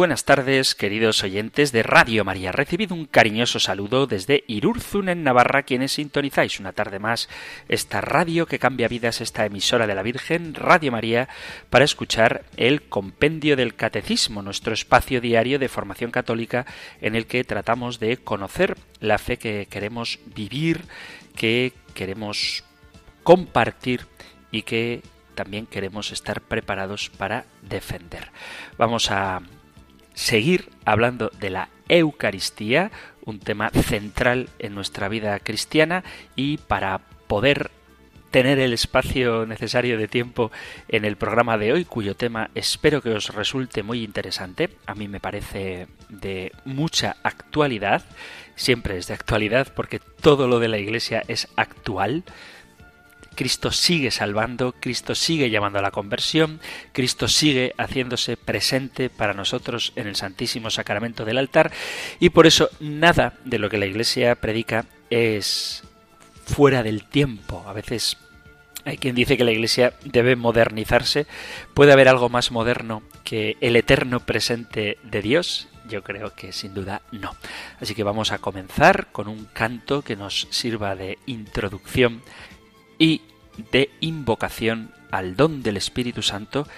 [0.00, 2.52] Buenas tardes, queridos oyentes de Radio María.
[2.52, 7.28] Recibido un cariñoso saludo desde Irurzun, en Navarra, quienes sintonizáis una tarde más
[7.68, 11.28] esta radio que cambia vidas, esta emisora de la Virgen, Radio María,
[11.68, 16.64] para escuchar el Compendio del Catecismo, nuestro espacio diario de formación católica
[17.02, 20.86] en el que tratamos de conocer la fe que queremos vivir,
[21.36, 22.64] que queremos
[23.22, 24.06] compartir
[24.50, 25.02] y que
[25.34, 28.30] también queremos estar preparados para defender.
[28.78, 29.42] Vamos a
[30.14, 32.90] seguir hablando de la Eucaristía,
[33.24, 36.04] un tema central en nuestra vida cristiana
[36.36, 37.70] y para poder
[38.30, 40.50] tener el espacio necesario de tiempo
[40.88, 44.70] en el programa de hoy, cuyo tema espero que os resulte muy interesante.
[44.86, 48.04] A mí me parece de mucha actualidad,
[48.54, 52.24] siempre es de actualidad porque todo lo de la Iglesia es actual.
[53.34, 56.60] Cristo sigue salvando, Cristo sigue llamando a la conversión,
[56.92, 61.72] Cristo sigue haciéndose presente para nosotros en el Santísimo Sacramento del altar
[62.18, 65.82] y por eso nada de lo que la Iglesia predica es
[66.44, 67.64] fuera del tiempo.
[67.66, 68.16] A veces
[68.84, 71.26] hay quien dice que la Iglesia debe modernizarse.
[71.74, 75.68] ¿Puede haber algo más moderno que el eterno presente de Dios?
[75.88, 77.34] Yo creo que sin duda no.
[77.80, 82.22] Así que vamos a comenzar con un canto que nos sirva de introducción
[83.00, 83.22] y
[83.72, 86.68] de invocación al don del Espíritu Santo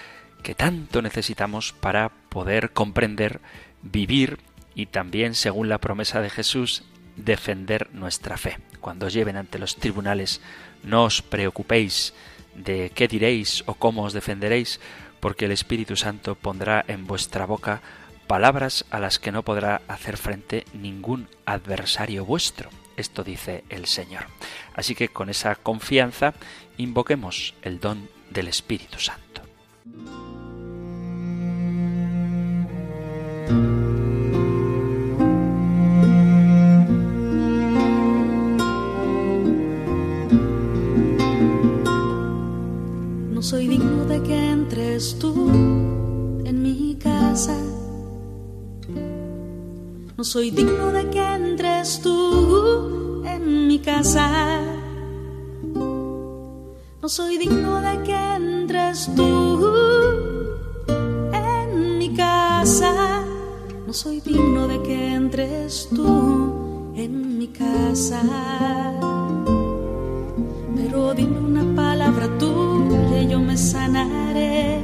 [0.43, 3.41] que tanto necesitamos para poder comprender,
[3.83, 4.39] vivir
[4.75, 6.85] y también, según la promesa de Jesús,
[7.17, 8.59] defender nuestra fe.
[8.81, 10.41] Cuando os lleven ante los tribunales,
[10.83, 12.15] no os preocupéis
[12.55, 14.81] de qué diréis o cómo os defenderéis,
[15.21, 17.83] porque el Espíritu Santo pondrá en vuestra boca
[18.27, 22.71] palabras a las que no podrá hacer frente ningún adversario vuestro.
[22.97, 24.27] Esto dice el Señor.
[24.75, 26.35] Así que con esa confianza
[26.77, 29.43] invoquemos el don del Espíritu Santo.
[43.31, 45.51] No soy digno de que entres tú
[46.45, 47.82] en mi casa.
[50.23, 54.63] No soy digno de que entres tú en mi casa
[57.03, 59.67] no soy digno de que entres tú
[61.33, 63.25] en mi casa.
[63.85, 68.23] No soy digno de que entres tú en mi casa.
[70.77, 74.79] Pero dime una palabra tuya y yo me sanaré.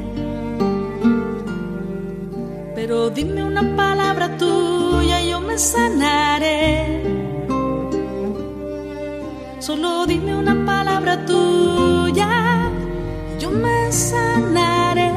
[2.75, 5.17] Pero dime una palabra tuya
[5.58, 7.02] sanaré.
[9.58, 12.58] Solo dime una palabra tuya
[13.38, 15.12] yo me sanaré.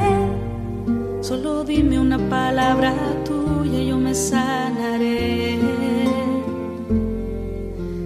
[1.20, 2.94] Solo dime una palabra
[3.24, 5.58] tuya, yo me sanaré.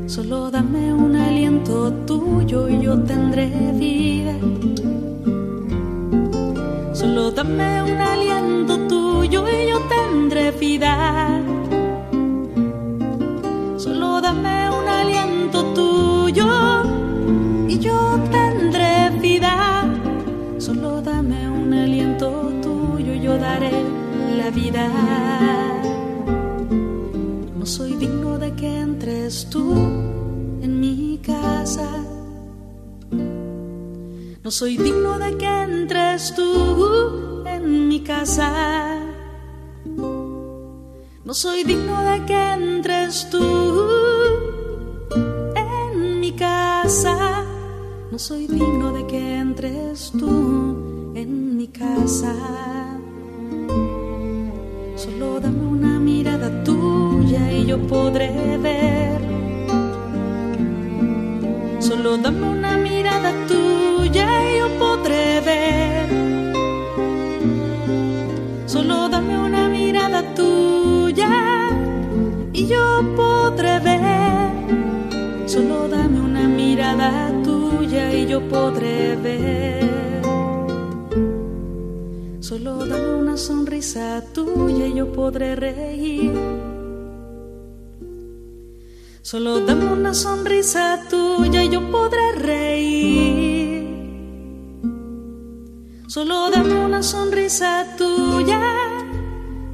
[0.06, 4.34] Solo dame un aliento tuyo y yo tendré vida.
[6.92, 11.35] Solo dame un aliento tuyo y yo tendré vida.
[27.58, 29.74] No soy digno de que entres tú
[30.62, 31.86] en mi casa.
[34.42, 38.98] No soy digno de que entres tú en mi casa.
[41.24, 43.44] No soy digno de que entres tú
[45.54, 47.44] en mi casa.
[48.10, 52.75] No soy digno de que entres tú en mi casa.
[55.36, 59.20] Solo dame una mirada tuya y yo podré ver.
[61.78, 66.08] Solo dame una mirada tuya y yo podré ver.
[68.64, 71.68] Solo dame una mirada tuya
[72.54, 74.52] y yo podré ver.
[75.44, 77.30] Solo dame una mirada
[78.14, 79.85] y yo podré ver.
[83.36, 86.32] Sonrisa tuya y yo podré reír.
[89.22, 93.86] Solo dame una sonrisa tuya y yo podré reír.
[96.06, 98.60] Solo dame una sonrisa tuya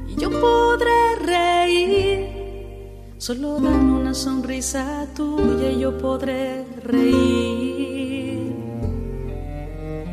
[0.07, 2.27] y yo podré reír.
[3.17, 8.53] Solo dame una sonrisa tuya y yo podré reír.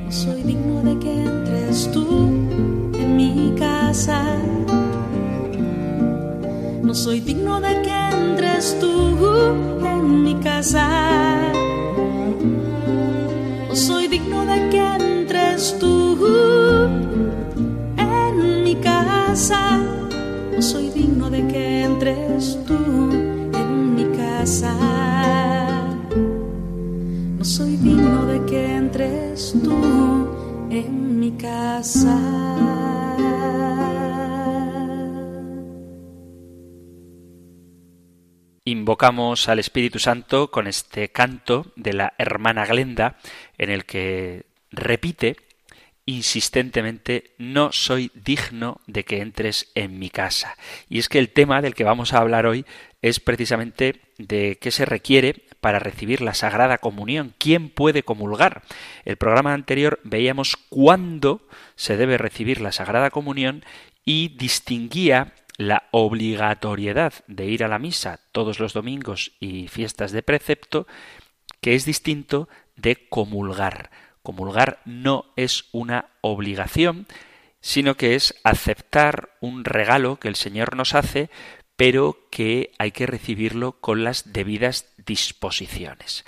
[0.05, 2.40] No soy digno de que entres tú
[6.83, 8.89] No soy digno de que entres tú
[9.85, 10.89] en mi casa.
[13.69, 16.17] No soy digno de que entres tú
[17.99, 19.79] en mi casa.
[20.57, 22.79] No soy digno de que entres tú
[23.53, 24.75] en mi casa.
[27.39, 30.27] No soy digno de que entres tú
[30.71, 32.50] en mi casa.
[38.81, 43.19] Invocamos al Espíritu Santo con este canto de la hermana Glenda
[43.59, 45.37] en el que repite
[46.07, 50.57] insistentemente no soy digno de que entres en mi casa.
[50.89, 52.65] Y es que el tema del que vamos a hablar hoy
[53.03, 57.35] es precisamente de qué se requiere para recibir la Sagrada Comunión.
[57.37, 58.63] ¿Quién puede comulgar?
[59.05, 63.63] El programa anterior veíamos cuándo se debe recibir la Sagrada Comunión
[64.07, 70.23] y distinguía la obligatoriedad de ir a la misa todos los domingos y fiestas de
[70.23, 70.87] precepto,
[71.61, 73.91] que es distinto de comulgar.
[74.23, 77.07] Comulgar no es una obligación,
[77.61, 81.29] sino que es aceptar un regalo que el Señor nos hace,
[81.77, 86.25] pero que hay que recibirlo con las debidas disposiciones.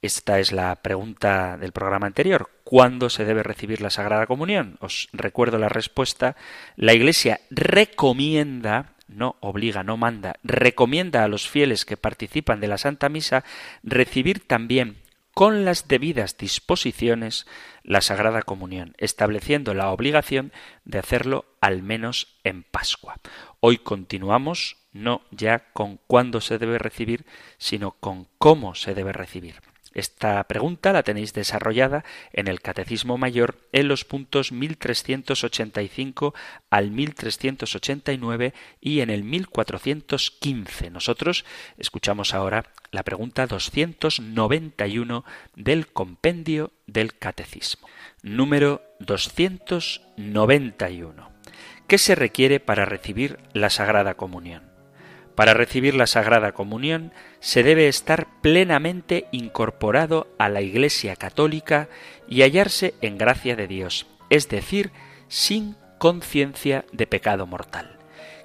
[0.00, 2.48] Esta es la pregunta del programa anterior.
[2.70, 4.76] ¿Cuándo se debe recibir la Sagrada Comunión?
[4.78, 6.36] Os recuerdo la respuesta.
[6.76, 12.78] La Iglesia recomienda, no obliga, no manda, recomienda a los fieles que participan de la
[12.78, 13.42] Santa Misa
[13.82, 14.98] recibir también
[15.34, 17.44] con las debidas disposiciones
[17.82, 20.52] la Sagrada Comunión, estableciendo la obligación
[20.84, 23.16] de hacerlo al menos en Pascua.
[23.58, 27.26] Hoy continuamos no ya con cuándo se debe recibir,
[27.58, 29.56] sino con cómo se debe recibir.
[29.92, 36.32] Esta pregunta la tenéis desarrollada en el Catecismo Mayor en los puntos 1385
[36.70, 40.90] al 1389 y en el 1415.
[40.90, 41.44] Nosotros
[41.76, 45.24] escuchamos ahora la pregunta 291
[45.56, 47.88] del compendio del Catecismo.
[48.22, 51.30] Número 291.
[51.88, 54.69] ¿Qué se requiere para recibir la Sagrada Comunión?
[55.40, 61.88] Para recibir la Sagrada Comunión se debe estar plenamente incorporado a la Iglesia Católica
[62.28, 64.90] y hallarse en gracia de Dios, es decir,
[65.28, 67.96] sin conciencia de pecado mortal.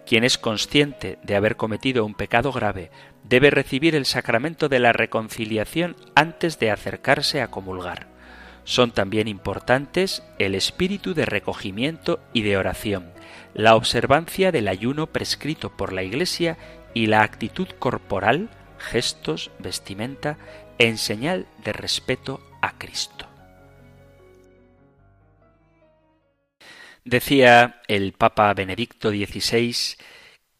[0.05, 2.91] Quien es consciente de haber cometido un pecado grave
[3.25, 8.07] debe recibir el sacramento de la reconciliación antes de acercarse a comulgar.
[8.63, 13.11] Son también importantes el espíritu de recogimiento y de oración,
[13.53, 16.57] la observancia del ayuno prescrito por la Iglesia
[16.95, 20.39] y la actitud corporal, gestos, vestimenta,
[20.79, 23.27] en señal de respeto a Cristo.
[27.03, 29.97] Decía el Papa Benedicto XVI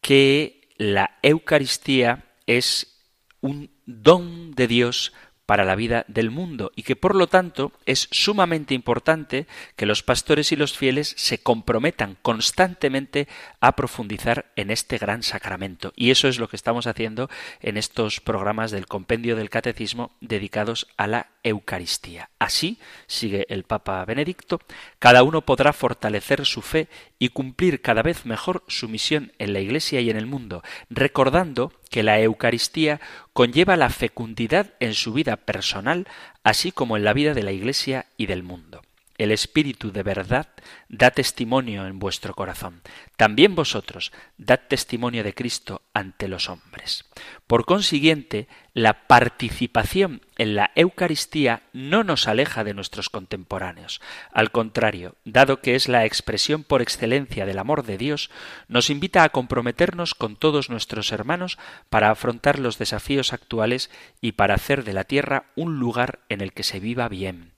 [0.00, 3.02] que la Eucaristía es
[3.40, 5.12] un don de Dios
[5.46, 10.02] para la vida del mundo y que por lo tanto es sumamente importante que los
[10.02, 13.28] pastores y los fieles se comprometan constantemente
[13.60, 15.92] a profundizar en este gran sacramento.
[15.96, 20.88] Y eso es lo que estamos haciendo en estos programas del compendio del catecismo dedicados
[20.96, 22.30] a la Eucaristía.
[22.40, 24.60] Así, sigue el Papa Benedicto,
[24.98, 26.88] cada uno podrá fortalecer su fe
[27.18, 31.72] y cumplir cada vez mejor su misión en la Iglesia y en el mundo, recordando
[31.90, 33.00] que la Eucaristía
[33.32, 36.06] conlleva la fecundidad en su vida personal,
[36.44, 38.82] así como en la vida de la Iglesia y del mundo.
[39.18, 40.48] El Espíritu de verdad
[40.88, 42.82] da testimonio en vuestro corazón.
[43.16, 47.04] También vosotros dad testimonio de Cristo ante los hombres.
[47.46, 54.02] Por consiguiente, la participación en la Eucaristía no nos aleja de nuestros contemporáneos.
[54.32, 58.30] Al contrario, dado que es la expresión por excelencia del amor de Dios,
[58.68, 61.58] nos invita a comprometernos con todos nuestros hermanos
[61.88, 66.52] para afrontar los desafíos actuales y para hacer de la tierra un lugar en el
[66.52, 67.52] que se viva bien.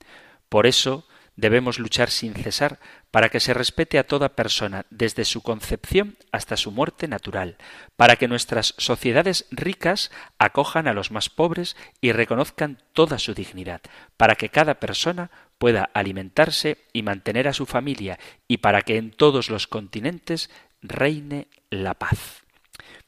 [0.49, 1.07] Por eso,
[1.39, 2.81] Debemos luchar sin cesar
[3.13, 7.59] para que se respete a toda persona desde su concepción hasta su muerte natural,
[7.95, 13.83] para que nuestras sociedades ricas acojan a los más pobres y reconozcan toda su dignidad,
[14.17, 18.19] para que cada persona pueda alimentarse y mantener a su familia,
[18.49, 20.51] y para que en todos los continentes
[20.83, 22.43] reine la paz.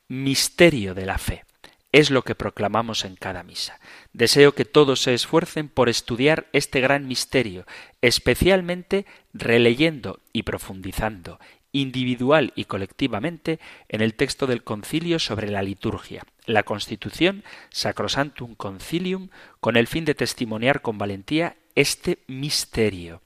[0.07, 1.50] Misterio de la fe.
[1.93, 3.81] Es lo que proclamamos en cada misa.
[4.13, 7.67] Deseo que todos se esfuercen por estudiar este gran misterio,
[8.01, 11.39] especialmente releyendo y profundizando
[11.73, 19.29] individual y colectivamente en el texto del concilio sobre la liturgia, la constitución Sacrosantum Concilium,
[19.61, 23.23] con el fin de testimoniar con valentía este misterio.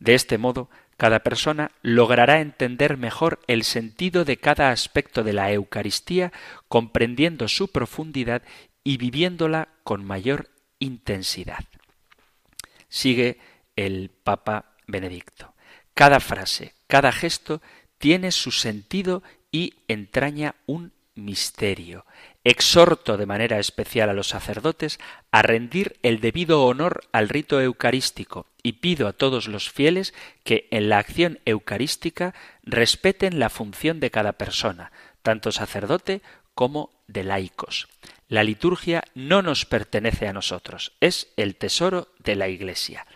[0.00, 5.52] De este modo, cada persona logrará entender mejor el sentido de cada aspecto de la
[5.52, 6.32] Eucaristía,
[6.66, 8.42] comprendiendo su profundidad
[8.82, 10.50] y viviéndola con mayor
[10.80, 11.64] intensidad.
[12.88, 13.38] Sigue
[13.76, 15.54] el Papa Benedicto.
[15.94, 17.62] Cada frase, cada gesto
[17.98, 20.92] tiene su sentido y entraña un
[21.24, 22.06] misterio.
[22.44, 24.98] Exhorto de manera especial a los sacerdotes
[25.30, 30.66] a rendir el debido honor al rito eucarístico y pido a todos los fieles que
[30.70, 36.22] en la acción eucarística respeten la función de cada persona, tanto sacerdote
[36.54, 37.88] como de laicos.
[38.28, 43.06] La liturgia no nos pertenece a nosotros, es el tesoro de la Iglesia.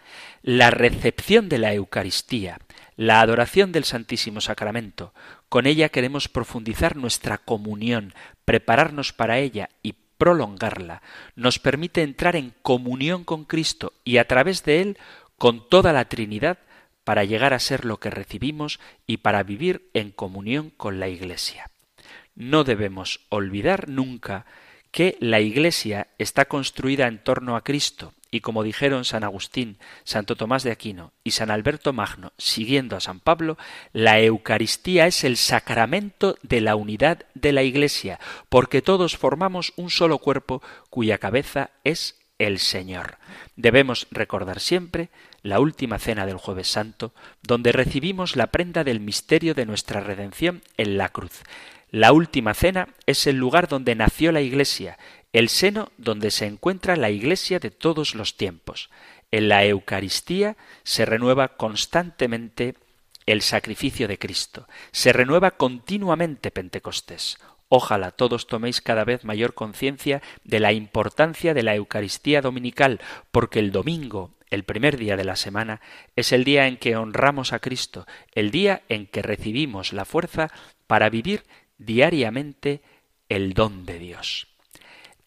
[0.42, 2.59] La recepción de la Eucaristía,
[2.97, 5.12] la adoración del Santísimo Sacramento,
[5.52, 8.14] con ella queremos profundizar nuestra comunión,
[8.47, 11.02] prepararnos para ella y prolongarla,
[11.37, 14.99] nos permite entrar en comunión con Cristo y a través de él
[15.37, 16.56] con toda la Trinidad
[17.04, 21.68] para llegar a ser lo que recibimos y para vivir en comunión con la Iglesia.
[22.35, 24.47] No debemos olvidar nunca
[24.90, 30.34] que la Iglesia está construida en torno a Cristo y como dijeron San Agustín, Santo
[30.34, 33.58] Tomás de Aquino y San Alberto Magno, siguiendo a San Pablo,
[33.92, 39.90] la Eucaristía es el sacramento de la unidad de la Iglesia, porque todos formamos un
[39.90, 43.18] solo cuerpo cuya cabeza es el Señor.
[43.56, 45.10] Debemos recordar siempre
[45.42, 47.12] la última cena del jueves santo,
[47.42, 51.42] donde recibimos la prenda del misterio de nuestra redención en la cruz.
[51.90, 54.96] La última cena es el lugar donde nació la Iglesia,
[55.32, 58.90] el seno donde se encuentra la Iglesia de todos los tiempos.
[59.30, 62.74] En la Eucaristía se renueva constantemente
[63.24, 67.38] el sacrificio de Cristo, se renueva continuamente Pentecostés.
[67.68, 73.60] Ojalá todos toméis cada vez mayor conciencia de la importancia de la Eucaristía dominical, porque
[73.60, 75.80] el domingo, el primer día de la semana,
[76.14, 80.50] es el día en que honramos a Cristo, el día en que recibimos la fuerza
[80.86, 81.44] para vivir
[81.78, 82.82] diariamente
[83.30, 84.51] el don de Dios.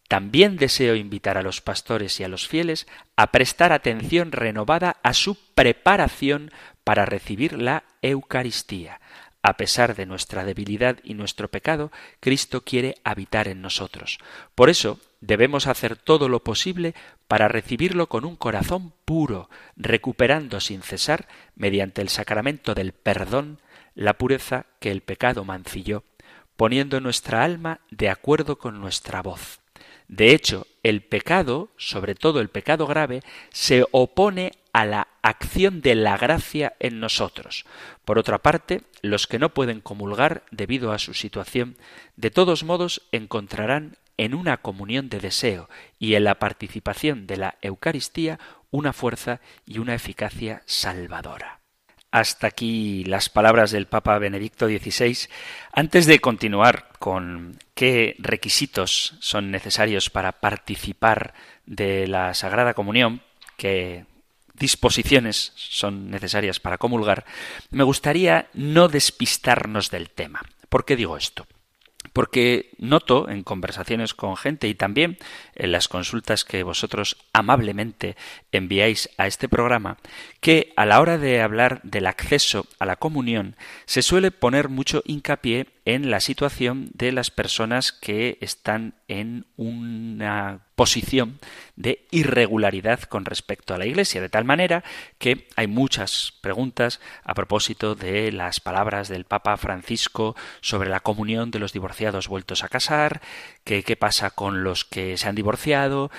[0.07, 5.13] También deseo invitar a los pastores y a los fieles a prestar atención renovada a
[5.13, 6.51] su preparación
[6.83, 9.01] para recibir la Eucaristía.
[9.41, 14.19] A pesar de nuestra debilidad y nuestro pecado, Cristo quiere habitar en nosotros.
[14.55, 16.95] Por eso debemos hacer todo lo posible
[17.27, 23.59] para recibirlo con un corazón puro, recuperando sin cesar, mediante el sacramento del perdón,
[23.95, 26.03] la pureza que el pecado mancilló,
[26.55, 29.59] poniendo nuestra alma de acuerdo con nuestra voz.
[30.07, 33.21] De hecho, el pecado, sobre todo el pecado grave,
[33.51, 37.65] se opone a la acción de la gracia en nosotros.
[38.03, 41.77] Por otra parte, los que no pueden comulgar debido a su situación,
[42.17, 47.57] de todos modos encontrarán en una comunión de deseo y en la participación de la
[47.61, 51.64] Eucaristía una fuerza y una eficacia salvadora.
[52.15, 55.27] Hasta aquí las palabras del Papa Benedicto XVI.
[55.73, 61.33] Antes de continuar con qué requisitos son necesarios para participar
[61.65, 63.21] de la Sagrada Comunión,
[63.57, 64.05] qué
[64.53, 67.25] disposiciones son necesarias para comulgar,
[67.69, 70.41] me gustaría no despistarnos del tema.
[70.69, 71.45] ¿Por qué digo esto?
[72.15, 75.17] porque noto en conversaciones con gente y también
[75.53, 78.15] en las consultas que vosotros amablemente
[78.53, 79.97] enviáis a este programa,
[80.45, 83.55] que a la hora de hablar del acceso a la comunión
[83.87, 90.59] se suele poner mucho hincapié en la situación de las personas que están en una
[90.75, 91.39] posición
[91.75, 94.83] de irregularidad con respecto a la Iglesia, de tal manera
[95.17, 101.49] que hay muchas preguntas a propósito de las palabras del Papa Francisco sobre la comunión
[101.49, 103.21] de los divorciados vueltos a casar,
[103.63, 106.11] que qué pasa con los que se han divorciado,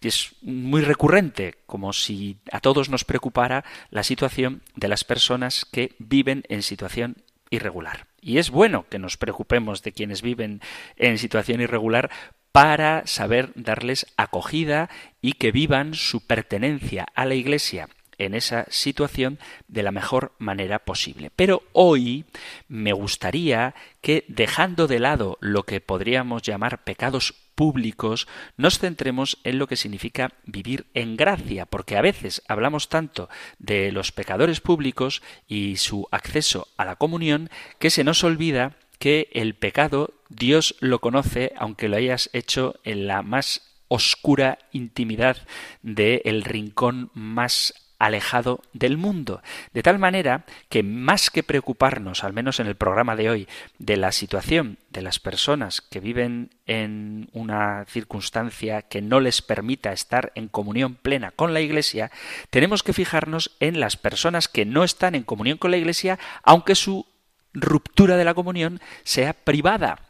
[0.00, 5.94] es muy recurrente, como si a todos nos preocupara la situación de las personas que
[5.98, 7.16] viven en situación
[7.50, 8.06] irregular.
[8.20, 10.60] Y es bueno que nos preocupemos de quienes viven
[10.96, 12.10] en situación irregular
[12.52, 14.88] para saber darles acogida
[15.20, 20.78] y que vivan su pertenencia a la Iglesia en esa situación de la mejor manera
[20.78, 21.30] posible.
[21.34, 22.24] Pero hoy
[22.68, 29.58] me gustaría que, dejando de lado lo que podríamos llamar pecados públicos, nos centremos en
[29.58, 35.22] lo que significa vivir en gracia, porque a veces hablamos tanto de los pecadores públicos
[35.46, 41.00] y su acceso a la comunión que se nos olvida que el pecado Dios lo
[41.00, 45.36] conoce aunque lo hayas hecho en la más oscura intimidad
[45.82, 49.42] del rincón más alejado del mundo.
[49.72, 53.48] De tal manera que más que preocuparnos, al menos en el programa de hoy,
[53.78, 59.92] de la situación de las personas que viven en una circunstancia que no les permita
[59.92, 62.10] estar en comunión plena con la Iglesia,
[62.50, 66.74] tenemos que fijarnos en las personas que no están en comunión con la Iglesia, aunque
[66.74, 67.06] su
[67.52, 70.00] ruptura de la comunión sea privada.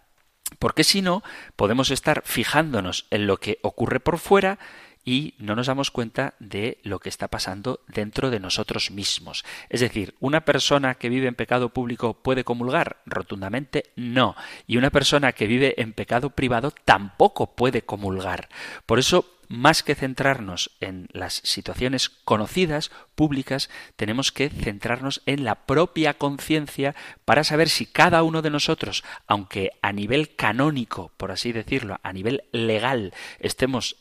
[0.58, 1.22] Porque si no,
[1.56, 4.58] podemos estar fijándonos en lo que ocurre por fuera
[5.04, 9.44] y no nos damos cuenta de lo que está pasando dentro de nosotros mismos.
[9.68, 12.98] Es decir, ¿una persona que vive en pecado público puede comulgar?
[13.06, 14.34] Rotundamente no.
[14.66, 18.48] Y una persona que vive en pecado privado tampoco puede comulgar.
[18.86, 25.66] Por eso más que centrarnos en las situaciones conocidas, públicas, tenemos que centrarnos en la
[25.66, 26.94] propia conciencia
[27.24, 32.12] para saber si cada uno de nosotros, aunque a nivel canónico, por así decirlo, a
[32.12, 33.96] nivel legal, estemos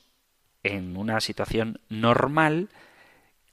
[0.64, 2.70] en una situación normal,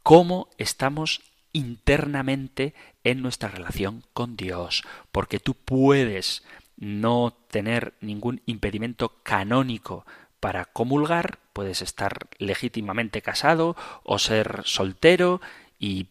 [0.02, 2.75] cómo estamos internamente
[3.05, 4.85] en nuestra relación con Dios.
[5.12, 6.45] Porque tú puedes
[6.76, 10.07] no tener ningún impedimento canónico
[10.40, 15.40] para comulgar, puedes estar legítimamente casado o ser soltero
[15.79, 16.07] y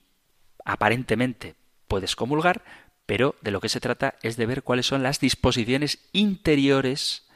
[0.64, 1.56] aparentemente
[1.88, 2.64] puedes comulgar,
[3.08, 7.28] pero de lo que se trata es de ver cuáles son las disposiciones interiores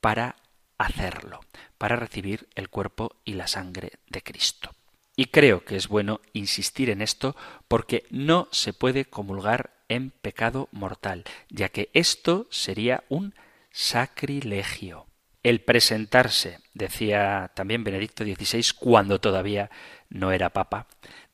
[0.00, 0.34] para
[0.80, 1.40] hacerlo,
[1.78, 4.70] para recibir el cuerpo y la sangre de Cristo.
[5.16, 7.36] Y creo que es bueno insistir en esto
[7.68, 13.34] porque no se puede comulgar en pecado mortal, ya que esto sería un
[13.70, 15.06] sacrilegio
[15.42, 19.70] el presentarse, decía también Benedicto XVI cuando todavía
[20.08, 20.86] no era papa,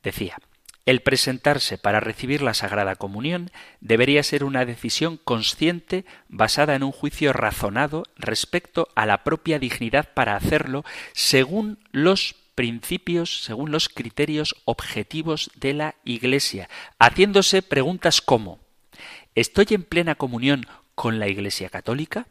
[0.03, 0.39] decía,
[0.87, 6.93] el presentarse para recibir la Sagrada Comunión debería ser una decisión consciente basada en un
[6.93, 14.57] juicio razonado respecto a la propia dignidad para hacerlo según los principios, según los criterios
[14.65, 18.61] objetivos de la Iglesia, haciéndose preguntas como
[19.35, 22.27] ¿Estoy en plena comunión con la Iglesia Católica?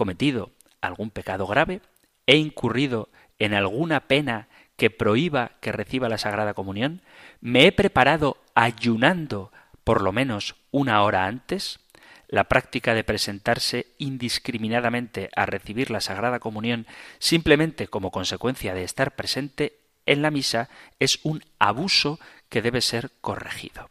[0.00, 1.82] cometido algún pecado grave?
[2.26, 4.48] ¿He incurrido en alguna pena
[4.80, 7.02] que prohíba que reciba la Sagrada Comunión?
[7.42, 9.52] ¿Me he preparado ayunando
[9.84, 11.80] por lo menos una hora antes?
[12.28, 16.86] La práctica de presentarse indiscriminadamente a recibir la Sagrada Comunión
[17.18, 23.10] simplemente como consecuencia de estar presente en la misa es un abuso que debe ser
[23.20, 23.90] corregido.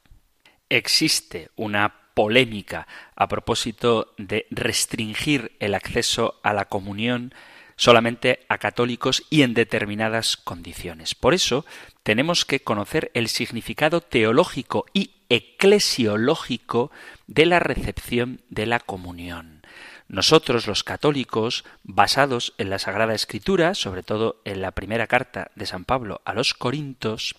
[0.70, 7.32] Existe una polémica a propósito de restringir el acceso a la comunión
[7.80, 11.16] solamente a católicos y en determinadas condiciones.
[11.16, 11.66] Por eso
[12.04, 16.92] tenemos que conocer el significado teológico y eclesiológico
[17.28, 19.62] de la recepción de la comunión.
[20.10, 25.68] Nosotros los católicos, basados en la Sagrada Escritura, sobre todo en la primera carta de
[25.68, 27.36] San Pablo a los Corintos,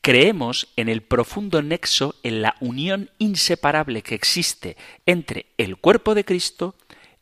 [0.00, 4.76] creemos en el profundo nexo, en la unión inseparable que existe
[5.06, 6.74] entre el cuerpo de Cristo,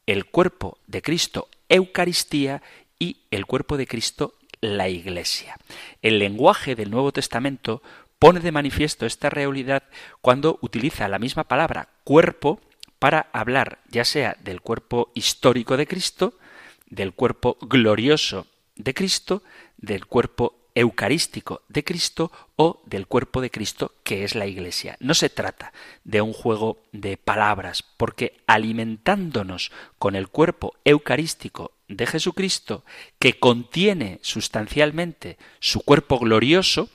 [0.06, 2.62] el cuerpo de Cristo Eucaristía
[2.98, 5.56] y el cuerpo de Cristo la Iglesia.
[6.02, 7.82] El lenguaje del Nuevo Testamento
[8.18, 9.82] pone de manifiesto esta realidad
[10.20, 12.60] cuando utiliza la misma palabra cuerpo
[12.98, 16.34] para hablar ya sea del cuerpo histórico de Cristo,
[16.86, 19.42] del cuerpo glorioso de Cristo,
[19.76, 24.96] del cuerpo eucarístico de Cristo o del cuerpo de Cristo que es la Iglesia.
[25.00, 25.72] No se trata
[26.04, 32.84] de un juego de palabras, porque alimentándonos con el cuerpo eucarístico de Jesucristo,
[33.18, 36.88] que contiene sustancialmente su cuerpo glorioso,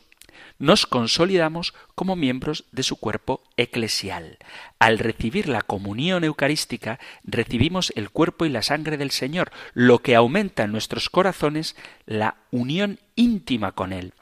[0.60, 4.38] nos consolidamos como miembros de su cuerpo eclesial.
[4.80, 10.15] Al recibir la comunión eucarística, recibimos el cuerpo y la sangre del Señor, lo que
[10.15, 14.13] aumenta en nuestros corazones la unión íntima con Él.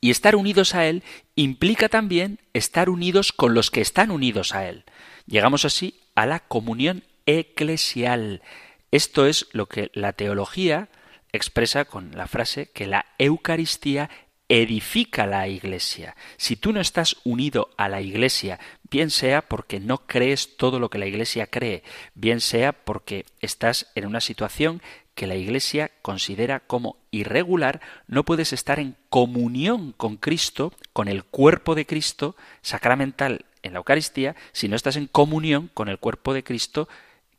[0.00, 1.02] Y estar unidos a Él
[1.34, 4.84] implica también estar unidos con los que están unidos a Él.
[5.26, 8.42] Llegamos así a la comunión eclesial.
[8.92, 10.88] Esto es lo que la teología
[11.32, 14.10] expresa con la frase que la Eucaristía
[14.50, 16.16] edifica la iglesia.
[16.36, 18.58] Si tú no estás unido a la iglesia,
[18.90, 21.84] bien sea porque no crees todo lo que la iglesia cree,
[22.14, 24.82] bien sea porque estás en una situación
[25.14, 31.22] que la iglesia considera como irregular, no puedes estar en comunión con Cristo, con el
[31.22, 36.34] cuerpo de Cristo sacramental en la Eucaristía, si no estás en comunión con el cuerpo
[36.34, 36.88] de Cristo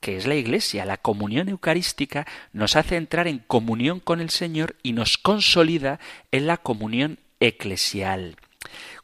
[0.01, 0.85] que es la Iglesia.
[0.85, 5.99] La comunión eucarística nos hace entrar en comunión con el Señor y nos consolida
[6.31, 8.35] en la comunión eclesial.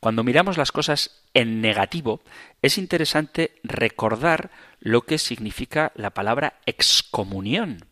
[0.02, 2.22] Cuando miramos las cosas en negativo,
[2.62, 7.86] es interesante recordar lo que significa la palabra excomunión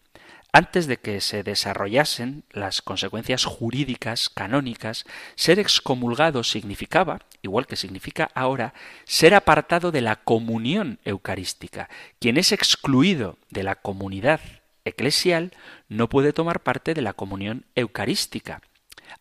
[0.55, 5.03] antes de que se desarrollasen las consecuencias jurídicas canónicas,
[5.35, 11.89] ser excomulgado significaba, igual que significa ahora, ser apartado de la comunión eucarística.
[12.21, 14.39] Quien es excluido de la comunidad
[14.85, 15.51] eclesial
[15.89, 18.61] no puede tomar parte de la comunión eucarística.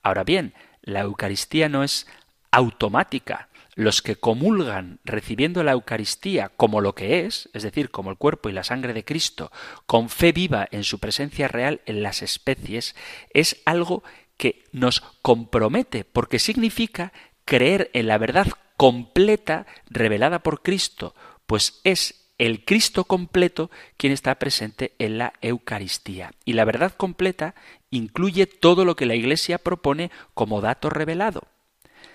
[0.04, 2.06] Ahora bien, la Eucaristía no es
[2.52, 8.16] automática, los que comulgan recibiendo la Eucaristía como lo que es, es decir, como el
[8.16, 9.50] cuerpo y la sangre de Cristo,
[9.86, 12.94] con fe viva en su presencia real en las especies,
[13.32, 14.02] es algo
[14.36, 17.12] que nos compromete, porque significa
[17.44, 21.14] creer en la verdad completa revelada por Cristo,
[21.46, 26.32] pues es el Cristo completo quien está presente en la Eucaristía.
[26.44, 27.54] Y la verdad completa
[27.90, 31.44] incluye todo lo que la Iglesia propone como dato revelado.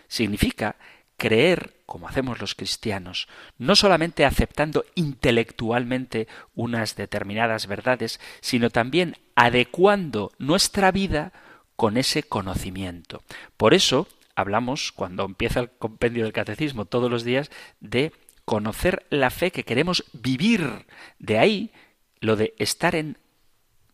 [0.07, 0.75] Significa
[1.19, 3.27] creer, como hacemos los cristianos,
[3.59, 11.31] no solamente aceptando intelectualmente unas determinadas verdades, sino también adecuando nuestra vida
[11.75, 13.21] con ese conocimiento.
[13.57, 18.11] Por eso hablamos, cuando empieza el compendio del catecismo todos los días, de
[18.45, 20.87] conocer la fe que queremos vivir.
[21.19, 21.71] De ahí
[22.19, 23.17] lo de estar en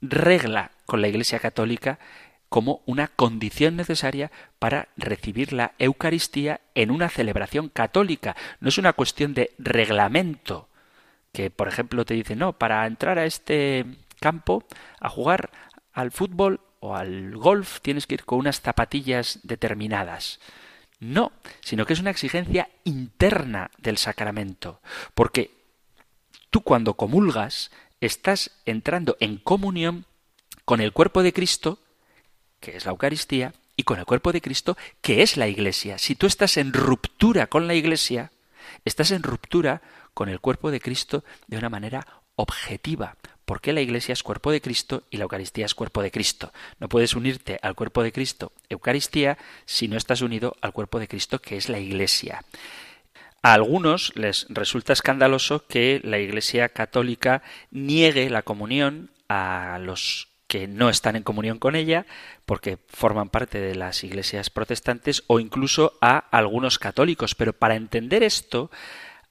[0.01, 1.99] regla con la Iglesia Católica
[2.55, 8.37] como una condición necesaria para recibir la Eucaristía en una celebración católica.
[8.61, 10.69] No es una cuestión de reglamento,
[11.33, 13.85] que por ejemplo te dice, no, para entrar a este
[14.21, 14.63] campo
[15.01, 15.49] a jugar
[15.91, 20.39] al fútbol o al golf tienes que ir con unas zapatillas determinadas.
[21.01, 24.79] No, sino que es una exigencia interna del sacramento,
[25.13, 25.51] porque
[26.51, 30.05] tú cuando comulgas estás entrando en comunión
[30.63, 31.79] con el cuerpo de Cristo
[32.65, 35.99] que es la Eucaristía, y con el cuerpo de Cristo, que es la Iglesia.
[35.99, 38.31] Si tú estás en ruptura con la Iglesia,
[38.85, 39.83] estás en ruptura
[40.15, 44.61] con el cuerpo de Cristo de una manera objetiva, porque la Iglesia es cuerpo de
[44.61, 46.51] Cristo y la Eucaristía es cuerpo de Cristo.
[46.79, 51.07] No puedes unirte al cuerpo de Cristo, Eucaristía, si no estás unido al cuerpo de
[51.07, 52.43] Cristo, que es la Iglesia.
[53.43, 60.67] A algunos les resulta escandaloso que la Iglesia católica niegue la comunión a los que
[60.67, 62.05] no están en comunión con ella
[62.45, 67.35] porque forman parte de las iglesias protestantes o incluso a algunos católicos.
[67.35, 68.69] Pero para entender esto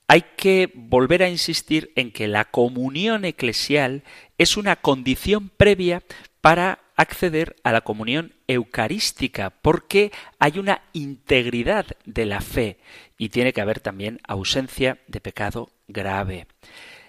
[0.07, 4.03] hay que volver a insistir en que la comunión eclesial
[4.39, 6.03] es una condición previa
[6.41, 12.79] para acceder a la comunión eucarística, porque hay una integridad de la fe
[13.19, 16.47] y tiene que haber también ausencia de pecado grave.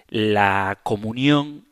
[0.07, 1.67] La comunión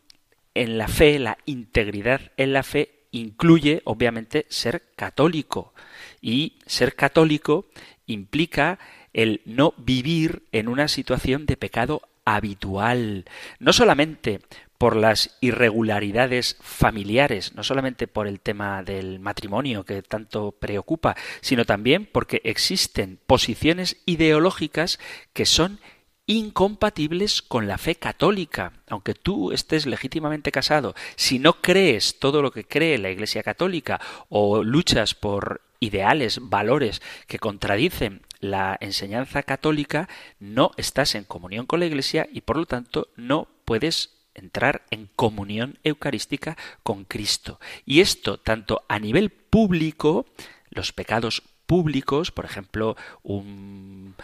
[0.56, 5.74] en la fe, la integridad en la fe incluye, obviamente, ser católico.
[6.22, 7.68] Y ser católico
[8.06, 8.80] implica
[9.14, 13.26] el no vivir en una situación de pecado habitual,
[13.60, 14.42] no solamente
[14.78, 21.64] por las irregularidades familiares, no solamente por el tema del matrimonio que tanto preocupa, sino
[21.64, 25.00] también porque existen posiciones ideológicas
[25.32, 25.80] que son
[26.26, 28.74] incompatibles con la fe católica.
[28.88, 34.00] Aunque tú estés legítimamente casado, si no crees todo lo que cree la Iglesia católica
[34.30, 40.08] o luchas por ideales, valores que contradicen la enseñanza católica,
[40.40, 45.10] no estás en comunión con la Iglesia y por lo tanto no puedes entrar en
[45.16, 47.60] comunión eucarística con Cristo.
[47.86, 50.26] Y esto tanto a nivel público,
[50.70, 54.16] los pecados públicos, por ejemplo, un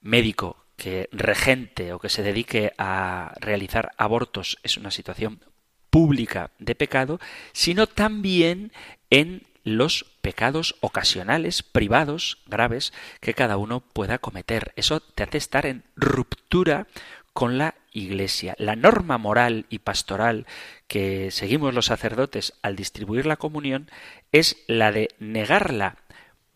[0.00, 5.40] médico que regente o que se dedique a realizar abortos es una situación
[5.90, 7.20] pública de pecado,
[7.52, 8.72] sino también
[9.10, 14.72] en los pecados ocasionales, privados, graves, que cada uno pueda cometer.
[14.76, 16.86] Eso te hace estar en ruptura
[17.32, 18.54] con la Iglesia.
[18.58, 20.46] La norma moral y pastoral
[20.86, 23.90] que seguimos los sacerdotes al distribuir la comunión
[24.32, 25.98] es la de negarla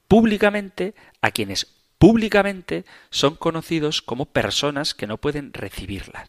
[0.09, 6.29] públicamente a quienes públicamente son conocidos como personas que no pueden recibirla.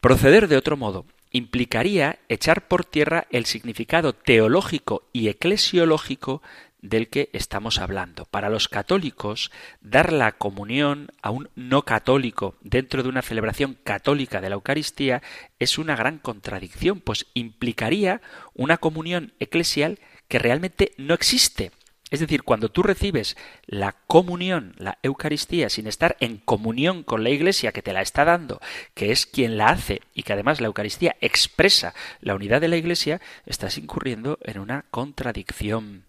[0.00, 6.42] Proceder de otro modo implicaría echar por tierra el significado teológico y eclesiológico
[6.80, 8.24] del que estamos hablando.
[8.26, 14.40] Para los católicos, dar la comunión a un no católico dentro de una celebración católica
[14.40, 15.22] de la Eucaristía
[15.58, 18.20] es una gran contradicción, pues implicaría
[18.54, 21.72] una comunión eclesial que realmente no existe.
[22.10, 27.30] Es decir, cuando tú recibes la comunión, la Eucaristía, sin estar en comunión con la
[27.30, 28.60] Iglesia que te la está dando,
[28.94, 32.76] que es quien la hace y que además la Eucaristía expresa la unidad de la
[32.76, 36.04] Iglesia, estás incurriendo en una contradicción.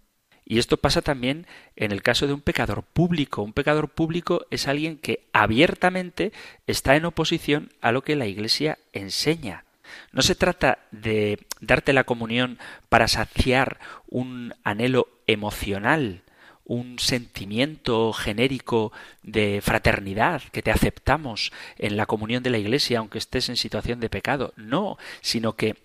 [0.45, 3.41] Y esto pasa también en el caso de un pecador público.
[3.41, 6.31] Un pecador público es alguien que abiertamente
[6.67, 9.65] está en oposición a lo que la Iglesia enseña.
[10.11, 16.23] No se trata de darte la comunión para saciar un anhelo emocional,
[16.63, 18.91] un sentimiento genérico
[19.23, 23.99] de fraternidad, que te aceptamos en la comunión de la Iglesia aunque estés en situación
[23.99, 24.53] de pecado.
[24.57, 25.75] No, sino que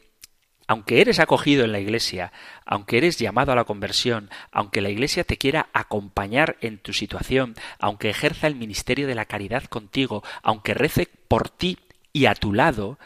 [0.66, 2.32] aunque eres acogido en la Iglesia,
[2.64, 7.54] aunque eres llamado a la conversión, aunque la Iglesia te quiera acompañar en tu situación,
[7.78, 11.78] aunque ejerza el ministerio de la caridad contigo, aunque rece por ti
[12.12, 12.98] y a tu lado,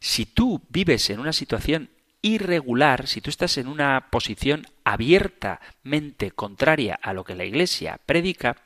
[0.00, 1.88] si tú vives en una situación
[2.24, 8.56] irregular, si tú estás en una posición abiertamente contraria a lo que la Iglesia predica,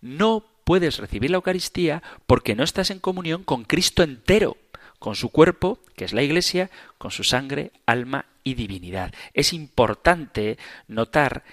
[0.00, 4.56] no puedes recibir la Eucaristía porque no estás en comunión con Cristo entero,
[4.98, 9.14] con su cuerpo, que es la Iglesia, con su sangre, alma y divinidad.
[9.34, 11.44] Es importante notar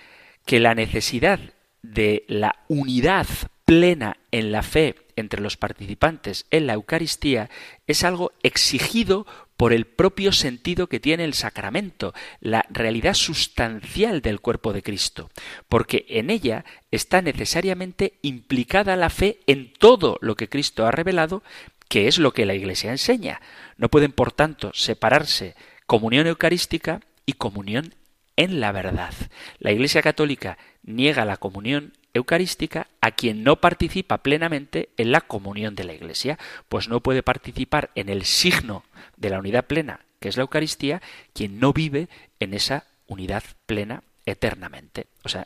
[0.48, 1.40] que la necesidad
[1.84, 3.28] de la unidad
[3.66, 7.50] plena en la fe entre los participantes en la Eucaristía
[7.86, 14.42] es algo exigido por el propio sentido que tiene el sacramento, la realidad sustancial del
[14.42, 15.30] cuerpo de Cristo,
[15.70, 21.44] porque en ella está necesariamente implicada la fe en todo lo que Cristo ha revelado,
[21.88, 23.42] que es lo que la Iglesia enseña.
[23.78, 27.96] No pueden, por tanto, separarse comunión eucarística y comunión
[28.36, 29.14] en la verdad.
[29.60, 35.76] La Iglesia Católica niega la comunión eucarística a quien no participa plenamente en la comunión
[35.76, 36.38] de la Iglesia,
[36.70, 38.84] pues no puede participar en el signo
[39.18, 41.02] de la unidad plena, que es la Eucaristía,
[41.34, 42.08] quien no vive
[42.40, 45.08] en esa unidad plena eternamente.
[45.24, 45.46] O sea,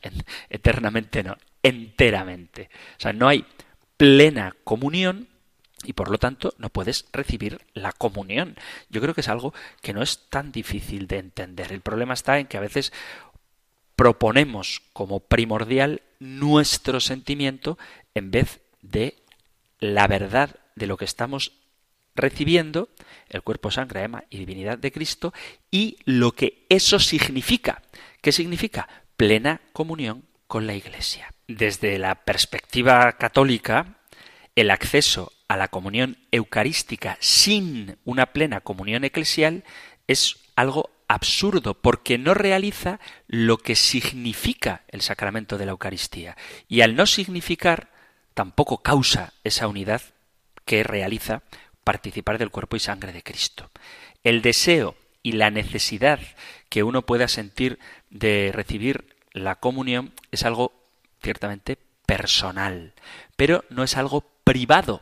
[0.49, 2.69] eternamente no, enteramente.
[2.97, 3.45] O sea, no hay
[3.97, 5.27] plena comunión
[5.83, 8.55] y por lo tanto no puedes recibir la comunión.
[8.89, 11.71] Yo creo que es algo que no es tan difícil de entender.
[11.71, 12.91] El problema está en que a veces
[13.97, 17.77] proponemos como primordial nuestro sentimiento
[18.13, 19.17] en vez de
[19.79, 21.51] la verdad de lo que estamos
[22.15, 22.89] recibiendo,
[23.27, 25.33] el cuerpo, sangre, alma y divinidad de Cristo,
[25.71, 27.81] y lo que eso significa.
[28.21, 28.87] ¿Qué significa?
[29.17, 31.33] Plena comunión con la Iglesia.
[31.47, 33.97] Desde la perspectiva católica,
[34.55, 39.63] el acceso a la comunión eucarística sin una plena comunión eclesial
[40.07, 46.35] es algo absurdo porque no realiza lo que significa el sacramento de la Eucaristía.
[46.67, 47.89] Y al no significar,
[48.33, 50.01] tampoco causa esa unidad
[50.65, 51.43] que realiza
[51.83, 53.71] participar del cuerpo y sangre de Cristo.
[54.23, 56.19] El deseo y la necesidad
[56.69, 60.73] que uno pueda sentir de recibir la comunión es algo
[61.21, 62.93] ciertamente personal,
[63.35, 65.01] pero no es algo privado,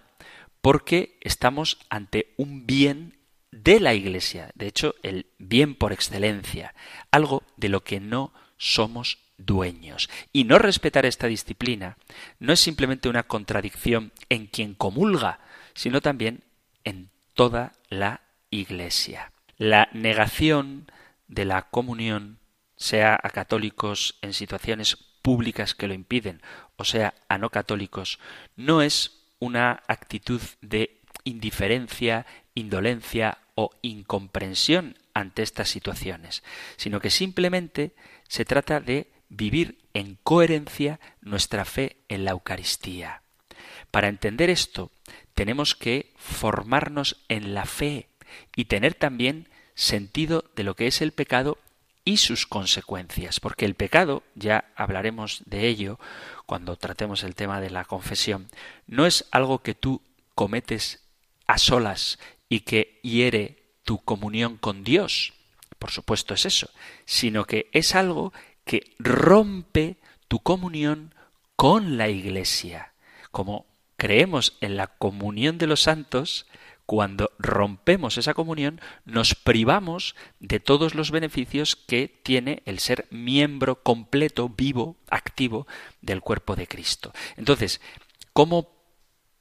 [0.61, 3.14] porque estamos ante un bien
[3.55, 6.75] de la Iglesia, de hecho el bien por excelencia,
[7.09, 10.09] algo de lo que no somos dueños.
[10.33, 11.97] Y no respetar esta disciplina
[12.39, 15.39] no es simplemente una contradicción en quien comulga,
[15.73, 16.43] sino también
[16.83, 19.31] en toda la Iglesia.
[19.57, 20.91] La negación
[21.27, 22.39] de la comunión,
[22.77, 26.41] sea a católicos en situaciones públicas que lo impiden,
[26.75, 28.19] o sea a no católicos,
[28.57, 36.43] no es una actitud de indiferencia, indolencia o incomprensión ante estas situaciones,
[36.75, 37.95] sino que simplemente
[38.27, 43.21] se trata de vivir en coherencia nuestra fe en la Eucaristía.
[43.91, 44.91] Para entender esto,
[45.33, 48.09] tenemos que formarnos en la fe
[48.55, 51.57] y tener también sentido de lo que es el pecado
[52.03, 55.99] y sus consecuencias, porque el pecado, ya hablaremos de ello
[56.45, 58.47] cuando tratemos el tema de la confesión,
[58.85, 60.01] no es algo que tú
[60.35, 61.01] cometes
[61.47, 65.33] a solas y que hiere tu comunión con Dios,
[65.79, 66.69] por supuesto es eso,
[67.05, 71.13] sino que es algo que rompe tu comunión
[71.55, 72.93] con la Iglesia.
[73.31, 73.65] Como
[73.97, 76.47] creemos en la comunión de los santos,
[76.85, 83.81] cuando rompemos esa comunión, nos privamos de todos los beneficios que tiene el ser miembro
[83.81, 85.67] completo, vivo, activo
[86.01, 87.11] del cuerpo de Cristo.
[87.37, 87.81] Entonces,
[88.33, 88.69] ¿cómo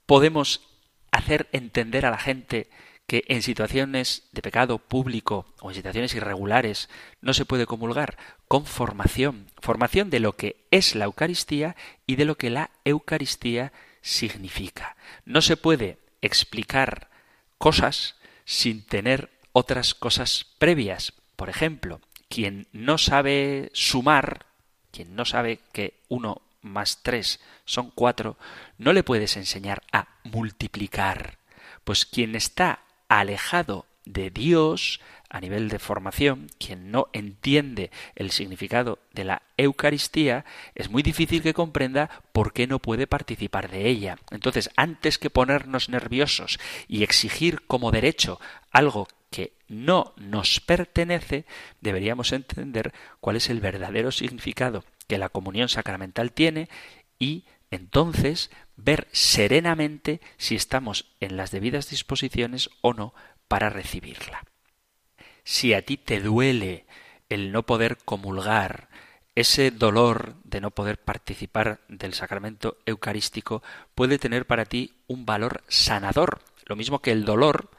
[0.07, 0.63] podemos
[1.11, 2.71] hacer entender a la gente
[3.07, 6.89] que en situaciones de pecado público o en situaciones irregulares
[7.21, 8.17] no se puede comulgar
[8.49, 13.73] con formación, formación de lo que es la Eucaristía y de lo que la Eucaristía
[14.01, 14.97] significa.
[15.25, 17.11] No se puede explicar
[17.59, 21.13] cosas sin tener otras cosas previas.
[21.37, 24.47] Por ejemplo, quien no sabe sumar,
[24.91, 28.39] quien no sabe que uno más tres son cuatro,
[28.79, 31.39] no le puedes enseñar a multiplicar.
[31.85, 38.99] Pues quien está alejado de Dios, a nivel de formación, quien no entiende el significado
[39.13, 44.19] de la Eucaristía, es muy difícil que comprenda por qué no puede participar de ella.
[44.31, 48.41] Entonces, antes que ponernos nerviosos y exigir como derecho
[48.71, 51.47] algo que no nos pertenece,
[51.81, 56.69] deberíamos entender cuál es el verdadero significado que la comunión sacramental tiene
[57.19, 63.15] y entonces ver serenamente si estamos en las debidas disposiciones o no
[63.49, 64.45] para recibirla.
[65.45, 66.87] Si a ti te duele
[67.29, 68.89] el no poder comulgar,
[69.35, 73.63] ese dolor de no poder participar del sacramento eucarístico
[73.95, 76.41] puede tener para ti un valor sanador.
[76.67, 77.71] Lo mismo que el dolor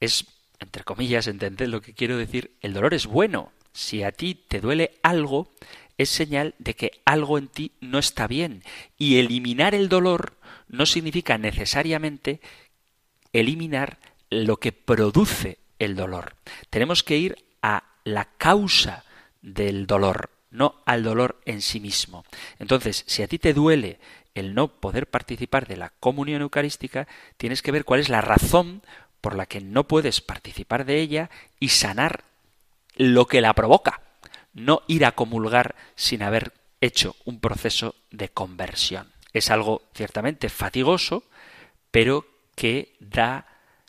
[0.00, 0.26] es,
[0.58, 3.52] entre comillas, entended lo que quiero decir, el dolor es bueno.
[3.72, 5.50] Si a ti te duele algo,
[5.98, 8.62] es señal de que algo en ti no está bien.
[8.96, 10.34] Y eliminar el dolor
[10.68, 12.40] no significa necesariamente
[13.32, 13.98] eliminar
[14.30, 16.34] lo que produce el dolor.
[16.70, 19.04] Tenemos que ir a la causa
[19.42, 22.24] del dolor, no al dolor en sí mismo.
[22.58, 23.98] Entonces, si a ti te duele
[24.34, 28.82] el no poder participar de la comunión eucarística, tienes que ver cuál es la razón
[29.20, 32.22] por la que no puedes participar de ella y sanar
[32.94, 34.00] lo que la provoca.
[34.52, 39.12] No ir a comulgar sin haber hecho un proceso de conversión.
[39.32, 41.24] Es algo ciertamente fatigoso,
[41.90, 43.46] pero que da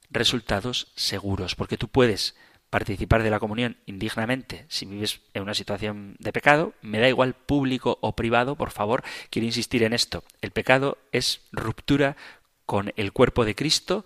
[0.09, 2.35] resultados seguros, porque tú puedes
[2.69, 7.33] participar de la comunión indignamente si vives en una situación de pecado, me da igual
[7.33, 10.23] público o privado, por favor, quiero insistir en esto.
[10.41, 12.15] El pecado es ruptura
[12.65, 14.05] con el cuerpo de Cristo,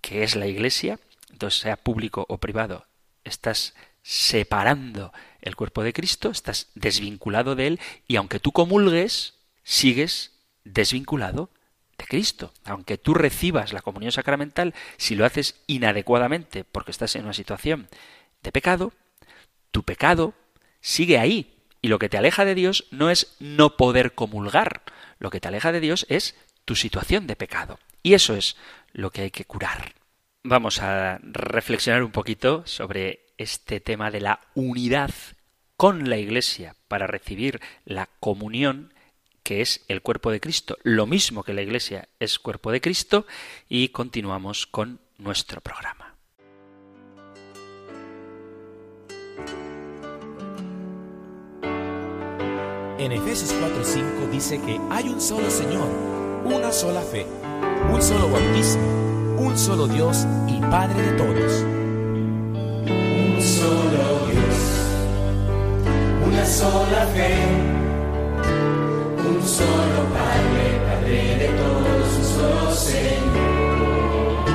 [0.00, 0.98] que es la Iglesia,
[1.30, 2.86] entonces sea público o privado,
[3.22, 10.32] estás separando el cuerpo de Cristo, estás desvinculado de él y aunque tú comulgues, sigues
[10.64, 11.50] desvinculado
[11.98, 12.52] de Cristo.
[12.64, 17.88] Aunque tú recibas la comunión sacramental, si lo haces inadecuadamente porque estás en una situación
[18.42, 18.92] de pecado,
[19.70, 20.34] tu pecado
[20.80, 21.56] sigue ahí.
[21.82, 24.82] Y lo que te aleja de Dios no es no poder comulgar,
[25.18, 27.78] lo que te aleja de Dios es tu situación de pecado.
[28.02, 28.56] Y eso es
[28.92, 29.94] lo que hay que curar.
[30.42, 35.10] Vamos a reflexionar un poquito sobre este tema de la unidad
[35.78, 38.92] con la Iglesia para recibir la comunión
[39.42, 43.26] que es el cuerpo de Cristo, lo mismo que la Iglesia es cuerpo de Cristo,
[43.66, 46.14] y continuamos con nuestro programa.
[52.98, 55.88] En Efesios 4:5 dice que hay un solo Señor,
[56.44, 57.24] una sola fe,
[57.90, 61.79] un solo bautismo, un solo Dios y Padre de todos.
[63.60, 64.58] Solo Dios,
[66.26, 67.32] una sola fe.
[69.28, 74.48] Un solo Padre, Padre de todos, un solo Señor,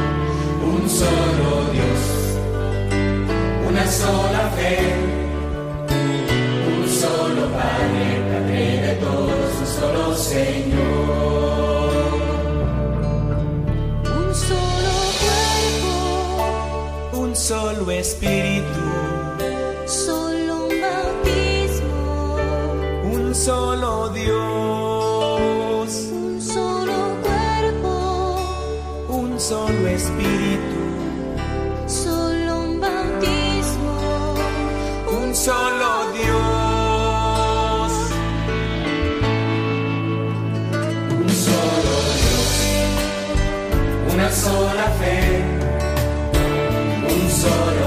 [0.73, 2.01] un solo Dios,
[3.69, 4.75] una sola fe,
[6.75, 11.45] un solo Padre, Padre de todos, un solo Señor.
[14.17, 15.95] Un solo cuerpo,
[17.17, 18.44] Un solo Espíritu,
[29.95, 30.81] Espíritu,
[31.87, 34.35] solo un bautismo,
[35.21, 37.91] un solo Dios.
[41.17, 42.53] Un solo Dios,
[44.13, 45.43] una sola fe,
[47.13, 47.84] un solo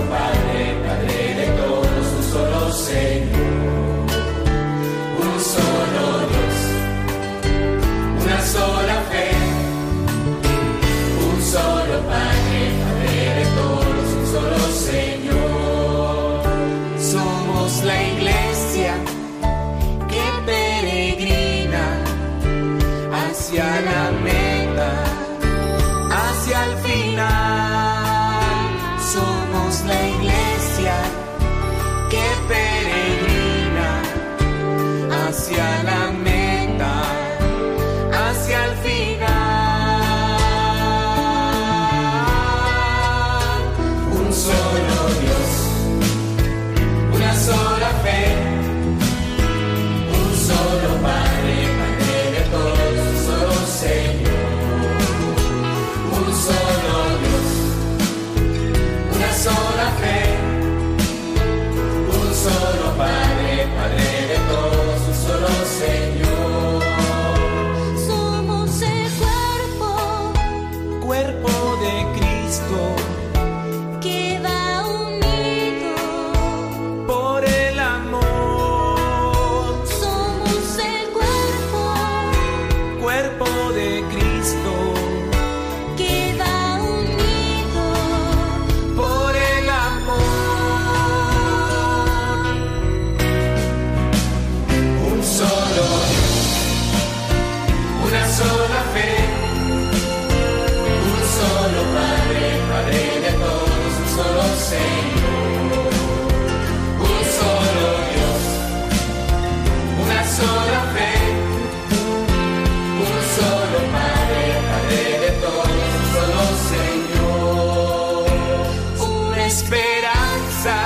[120.19, 120.77] esperanza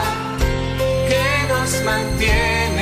[1.09, 2.82] que nos mantiene.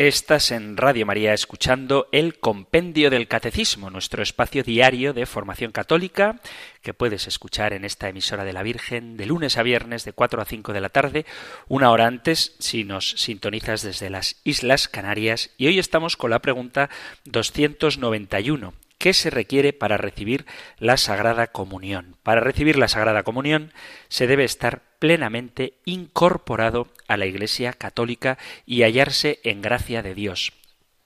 [0.00, 6.40] Estás en Radio María escuchando el Compendio del Catecismo, nuestro espacio diario de formación católica
[6.80, 10.40] que puedes escuchar en esta emisora de la Virgen de lunes a viernes de 4
[10.40, 11.26] a 5 de la tarde,
[11.68, 15.50] una hora antes si nos sintonizas desde las Islas Canarias.
[15.58, 16.88] Y hoy estamos con la pregunta
[17.26, 20.44] 291 ¿Qué se requiere para recibir
[20.78, 22.16] la Sagrada Comunión?
[22.22, 23.72] Para recibir la Sagrada Comunión
[24.08, 30.52] se debe estar plenamente incorporado a la Iglesia católica y hallarse en gracia de Dios.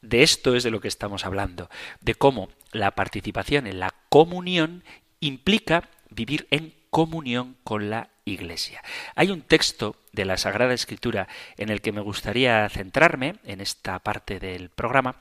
[0.03, 1.71] De esto es de lo que estamos hablando,
[2.03, 4.85] de cómo la participación en la comunión
[5.21, 8.83] implica vivir en comunión con la Iglesia.
[9.15, 11.27] Hay un texto de la Sagrada Escritura
[11.57, 15.17] en el que me gustaría centrarme en esta parte del programa,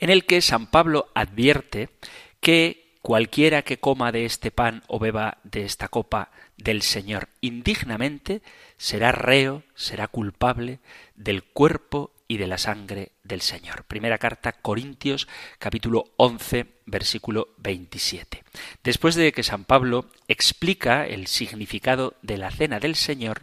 [0.00, 1.90] en el que San Pablo advierte
[2.40, 8.42] que cualquiera que coma de este pan o beba de esta copa del Señor indignamente
[8.78, 10.80] será reo, será culpable
[11.14, 13.84] del cuerpo y de la sangre del Señor.
[13.84, 15.28] Primera carta Corintios
[15.60, 18.42] capítulo 11 versículo 27.
[18.82, 23.42] Después de que San Pablo explica el significado de la cena del Señor,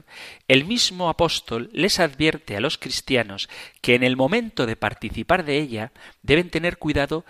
[0.49, 3.47] el mismo apóstol les advierte a los cristianos
[3.79, 7.23] que en el momento de participar de ella deben tener cuidado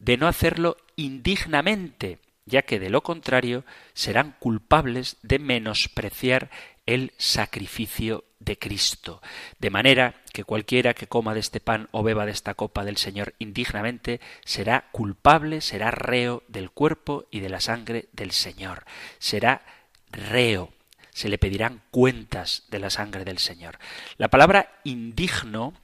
[0.00, 6.50] de no hacerlo indignamente, ya que de lo contrario serán culpables de menospreciar
[6.86, 9.22] el sacrificio de Cristo.
[9.58, 12.96] De manera que cualquiera que coma de este pan o beba de esta copa del
[12.96, 18.84] Señor indignamente será culpable, será reo del cuerpo y de la sangre del Señor.
[19.18, 19.62] Será
[20.10, 20.72] reo.
[21.10, 23.78] Se le pedirán cuentas de la sangre del Señor.
[24.16, 25.74] La palabra indigno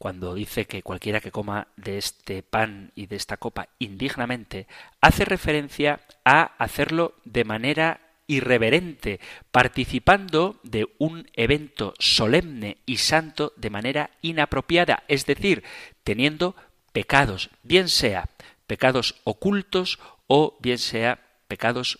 [0.00, 4.66] cuando dice que cualquiera que coma de este pan y de esta copa indignamente,
[5.02, 9.20] hace referencia a hacerlo de manera irreverente,
[9.50, 15.64] participando de un evento solemne y santo de manera inapropiada, es decir,
[16.02, 16.56] teniendo
[16.94, 18.30] pecados, bien sea
[18.66, 21.98] pecados ocultos o bien sea pecados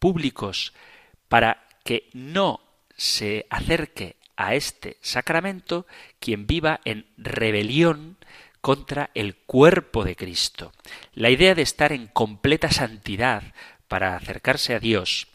[0.00, 0.72] públicos,
[1.28, 2.58] para que no
[2.96, 5.86] se acerque a este sacramento
[6.20, 8.16] quien viva en rebelión
[8.60, 10.72] contra el cuerpo de Cristo.
[11.14, 13.54] La idea de estar en completa santidad
[13.88, 15.28] para acercarse a Dios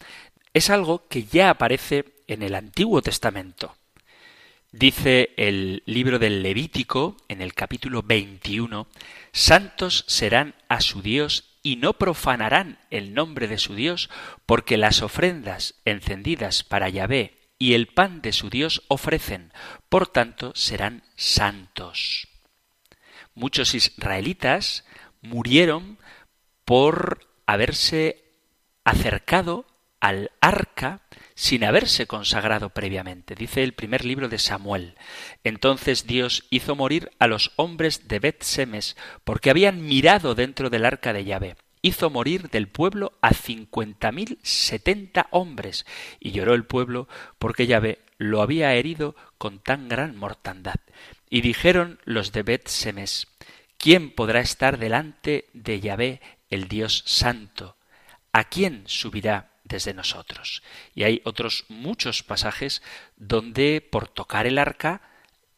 [0.54, 3.76] es algo que ya aparece en el Antiguo Testamento.
[4.74, 8.88] Dice el libro del Levítico en el capítulo 21,
[9.34, 14.10] Santos serán a su Dios y no profanarán el nombre de su Dios,
[14.45, 19.53] porque las ofrendas encendidas para Yahvé y el pan de su Dios ofrecen,
[19.88, 22.28] por tanto serán santos.
[23.36, 24.84] Muchos israelitas
[25.22, 25.99] murieron
[26.66, 28.26] por haberse
[28.84, 29.68] acercado
[29.99, 31.01] al arca
[31.36, 33.36] sin haberse consagrado previamente.
[33.36, 34.95] Dice el primer libro de Samuel.
[35.43, 41.14] Entonces Dios hizo morir a los hombres de Bet-Semes porque habían mirado dentro del arca
[41.14, 45.86] de Yahvé hizo morir del pueblo a cincuenta mil setenta hombres,
[46.19, 47.07] y lloró el pueblo
[47.39, 50.75] porque Yahvé lo había herido con tan gran mortandad.
[51.29, 53.27] Y dijeron los de Bet Semes,
[53.77, 57.77] ¿quién podrá estar delante de Yahvé, el Dios santo?
[58.32, 60.61] ¿A quién subirá desde nosotros?
[60.93, 62.82] Y hay otros muchos pasajes
[63.15, 65.01] donde por tocar el arca,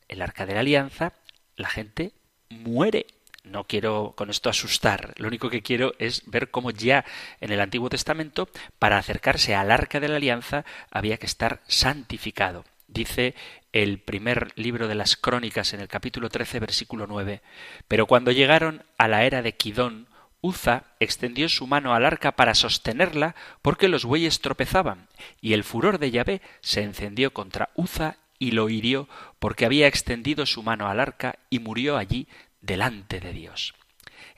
[0.07, 1.13] el arca de la alianza,
[1.55, 2.13] la gente
[2.49, 3.07] muere
[3.43, 7.05] no quiero con esto asustar, lo único que quiero es ver cómo ya
[7.41, 12.65] en el Antiguo Testamento, para acercarse al arca de la alianza, había que estar santificado.
[12.87, 13.35] Dice
[13.71, 17.41] el primer libro de las Crónicas en el capítulo 13, versículo 9.
[17.87, 20.07] Pero cuando llegaron a la era de Kidón,
[20.41, 25.07] Uza extendió su mano al arca para sostenerla porque los bueyes tropezaban,
[25.41, 29.07] y el furor de Yahvé se encendió contra Uza y lo hirió
[29.39, 32.27] porque había extendido su mano al arca y murió allí
[32.63, 33.75] delante de Dios.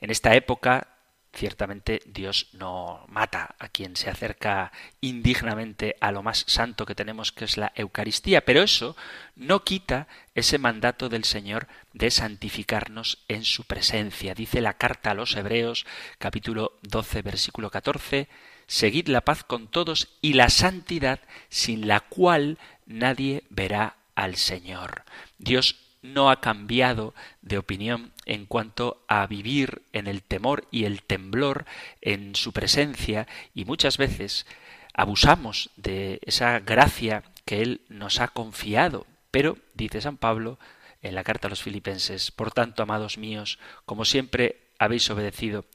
[0.01, 0.95] En esta época
[1.35, 4.71] Ciertamente Dios no mata a quien se acerca
[5.01, 8.95] indignamente a lo más santo que tenemos, que es la Eucaristía, pero eso
[9.35, 14.33] no quita ese mandato del Señor de santificarnos en su presencia.
[14.33, 15.85] Dice la carta a los Hebreos,
[16.19, 18.29] capítulo 12, versículo 14,
[18.65, 21.19] Seguid la paz con todos y la santidad
[21.49, 25.03] sin la cual nadie verá al Señor.
[25.37, 31.03] Dios no ha cambiado de opinión en cuanto a vivir en el temor y el
[31.03, 31.65] temblor
[32.01, 34.45] en su presencia y muchas veces
[34.93, 39.05] abusamos de esa gracia que Él nos ha confiado.
[39.31, 40.57] Pero, dice San Pablo
[41.01, 45.65] en la carta a los filipenses, por tanto, amados míos, como siempre habéis obedecido,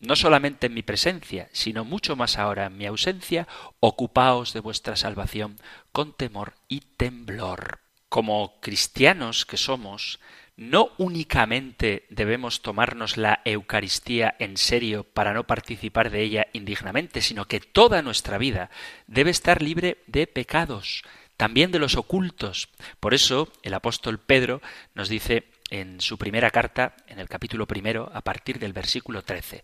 [0.00, 3.46] no solamente en mi presencia, sino mucho más ahora en mi ausencia,
[3.78, 5.56] ocupaos de vuestra salvación
[5.92, 7.80] con temor y temblor
[8.10, 10.18] como cristianos que somos,
[10.60, 17.46] no únicamente debemos tomarnos la Eucaristía en serio para no participar de ella indignamente, sino
[17.46, 18.68] que toda nuestra vida
[19.06, 21.02] debe estar libre de pecados,
[21.38, 22.68] también de los ocultos.
[23.00, 24.60] Por eso el apóstol Pedro
[24.94, 29.62] nos dice en su primera carta, en el capítulo primero, a partir del versículo 13.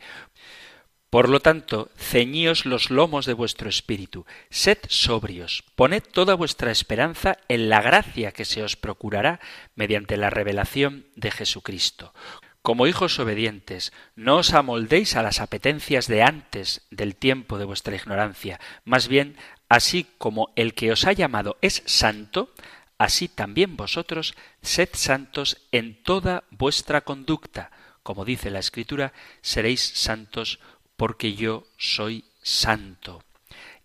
[1.17, 7.39] Por lo tanto, ceñíos los lomos de vuestro espíritu, sed sobrios, poned toda vuestra esperanza
[7.49, 9.41] en la gracia que se os procurará
[9.77, 12.13] mediante la revelación de Jesucristo.
[12.61, 17.97] Como hijos obedientes, no os amoldéis a las apetencias de antes del tiempo de vuestra
[17.97, 19.39] ignorancia, más bien,
[19.71, 22.53] así como el que os ha llamado es santo,
[22.99, 27.71] así también vosotros sed santos en toda vuestra conducta.
[28.03, 30.61] Como dice la Escritura, seréis santos
[30.97, 33.23] porque yo soy santo.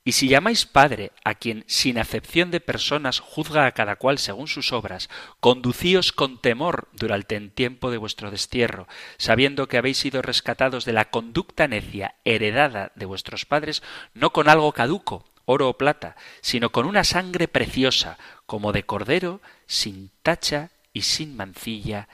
[0.04, 4.48] Y si llamáis Padre a quien sin acepción de personas juzga a cada cual según
[4.48, 5.10] sus obras,
[5.40, 8.88] conducíos con temor durante el tiempo de vuestro destierro,
[9.18, 13.84] sabiendo que habéis sido rescatados de la conducta necia heredada de vuestros padres,
[14.16, 19.40] no con algo caduco, oro o plata, sino con una sangre preciosa, como de cordero,
[19.68, 22.08] sin tacha y sin mancilla,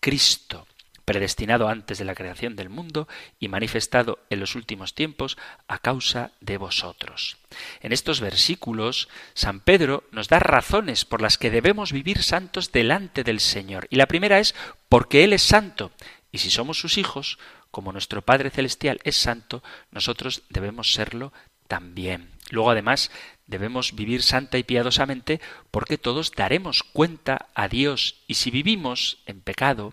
[0.00, 0.66] Cristo
[1.04, 5.36] predestinado antes de la creación del mundo y manifestado en los últimos tiempos
[5.68, 7.36] a causa de vosotros.
[7.80, 13.24] En estos versículos, San Pedro nos da razones por las que debemos vivir santos delante
[13.24, 13.86] del Señor.
[13.90, 14.54] Y la primera es
[14.88, 15.92] porque Él es santo.
[16.32, 17.38] Y si somos sus hijos,
[17.70, 21.32] como nuestro Padre Celestial es santo, nosotros debemos serlo
[21.68, 22.30] también.
[22.50, 23.10] Luego, además,
[23.46, 25.40] debemos vivir santa y piadosamente
[25.70, 28.16] porque todos daremos cuenta a Dios.
[28.26, 29.92] Y si vivimos en pecado,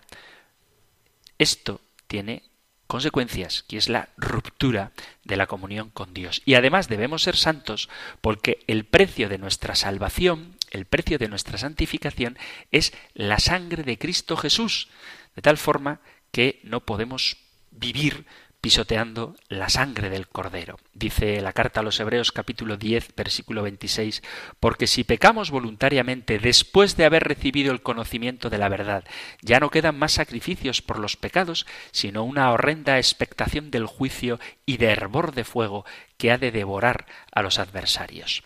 [1.38, 2.42] esto tiene
[2.86, 4.92] consecuencias, que es la ruptura
[5.24, 6.42] de la comunión con Dios.
[6.44, 7.88] Y además debemos ser santos
[8.20, 12.36] porque el precio de nuestra salvación, el precio de nuestra santificación
[12.70, 14.88] es la sangre de Cristo Jesús,
[15.34, 16.00] de tal forma
[16.32, 17.38] que no podemos
[17.70, 18.26] vivir
[18.62, 20.78] pisoteando la sangre del Cordero.
[20.94, 24.22] Dice la carta a los Hebreos capítulo 10 versículo 26,
[24.60, 29.04] porque si pecamos voluntariamente después de haber recibido el conocimiento de la verdad,
[29.40, 34.76] ya no quedan más sacrificios por los pecados, sino una horrenda expectación del juicio y
[34.76, 35.84] de hervor de fuego
[36.16, 38.44] que ha de devorar a los adversarios.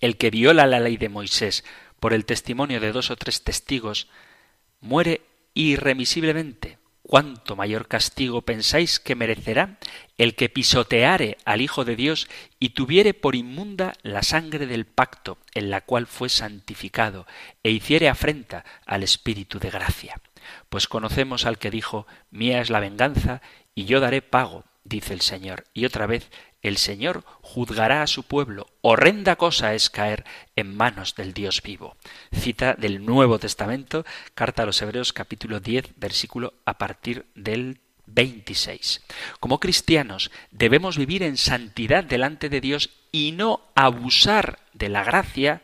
[0.00, 1.64] El que viola la ley de Moisés
[2.00, 4.08] por el testimonio de dos o tres testigos,
[4.80, 5.20] muere
[5.52, 9.76] irremisiblemente ¿Cuánto mayor castigo pensáis que merecerá
[10.16, 12.28] el que pisoteare al Hijo de Dios
[12.58, 17.26] y tuviere por inmunda la sangre del pacto en la cual fue santificado
[17.62, 20.18] e hiciere afrenta al Espíritu de gracia?
[20.70, 23.42] Pues conocemos al que dijo Mía es la venganza
[23.74, 25.64] y yo daré pago, dice el Señor.
[25.74, 26.30] Y otra vez
[26.62, 28.68] el Señor juzgará a su pueblo.
[28.80, 30.24] Horrenda cosa es caer
[30.56, 31.96] en manos del Dios vivo.
[32.32, 34.04] Cita del Nuevo Testamento,
[34.34, 39.02] carta a los Hebreos capítulo 10, versículo a partir del 26.
[39.40, 45.62] Como cristianos debemos vivir en santidad delante de Dios y no abusar de la gracia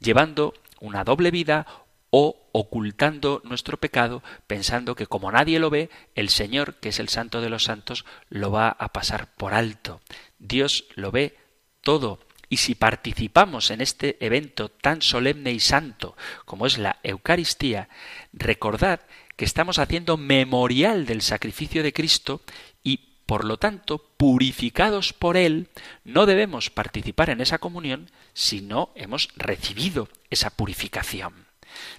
[0.00, 1.66] llevando una doble vida
[2.10, 7.10] o ocultando nuestro pecado pensando que como nadie lo ve, el Señor, que es el
[7.10, 10.00] santo de los santos, lo va a pasar por alto.
[10.38, 11.36] Dios lo ve
[11.82, 12.18] todo.
[12.48, 17.90] Y si participamos en este evento tan solemne y santo como es la Eucaristía,
[18.32, 19.00] recordad
[19.36, 22.40] que estamos haciendo memorial del sacrificio de Cristo
[22.82, 25.68] y por lo tanto, purificados por Él,
[26.04, 31.45] no debemos participar en esa comunión si no hemos recibido esa purificación.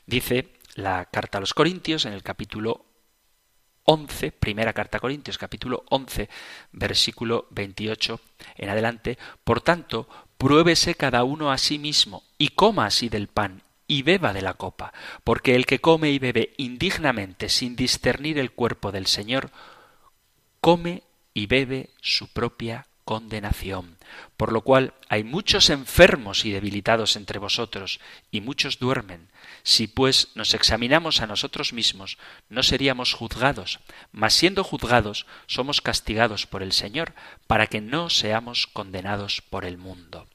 [0.05, 2.85] Dice la carta a los Corintios en el capítulo
[3.83, 6.29] 11, primera carta a Corintios, capítulo 11,
[6.73, 8.19] versículo 28
[8.57, 13.63] en adelante, por tanto, pruébese cada uno a sí mismo y coma así del pan
[13.87, 18.51] y beba de la copa, porque el que come y bebe indignamente sin discernir el
[18.51, 19.51] cuerpo del Señor,
[20.59, 21.03] come
[21.33, 23.97] y bebe su propia condenación.
[24.35, 28.01] Por lo cual hay muchos enfermos y debilitados entre vosotros,
[28.31, 29.29] y muchos duermen.
[29.67, 33.81] Si pues nos examinamos a nosotros mismos, no seríamos juzgados,
[34.13, 37.13] mas siendo juzgados, somos castigados por el Señor,
[37.47, 40.25] para que no seamos condenados por el mundo.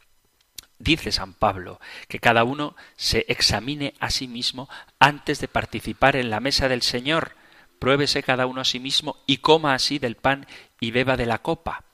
[0.78, 4.68] Dice San Pablo que cada uno se examine a sí mismo
[4.98, 7.34] antes de participar en la mesa del Señor.
[7.78, 10.46] Pruébese cada uno a sí mismo y coma así del pan
[10.78, 11.84] y beba de la copa.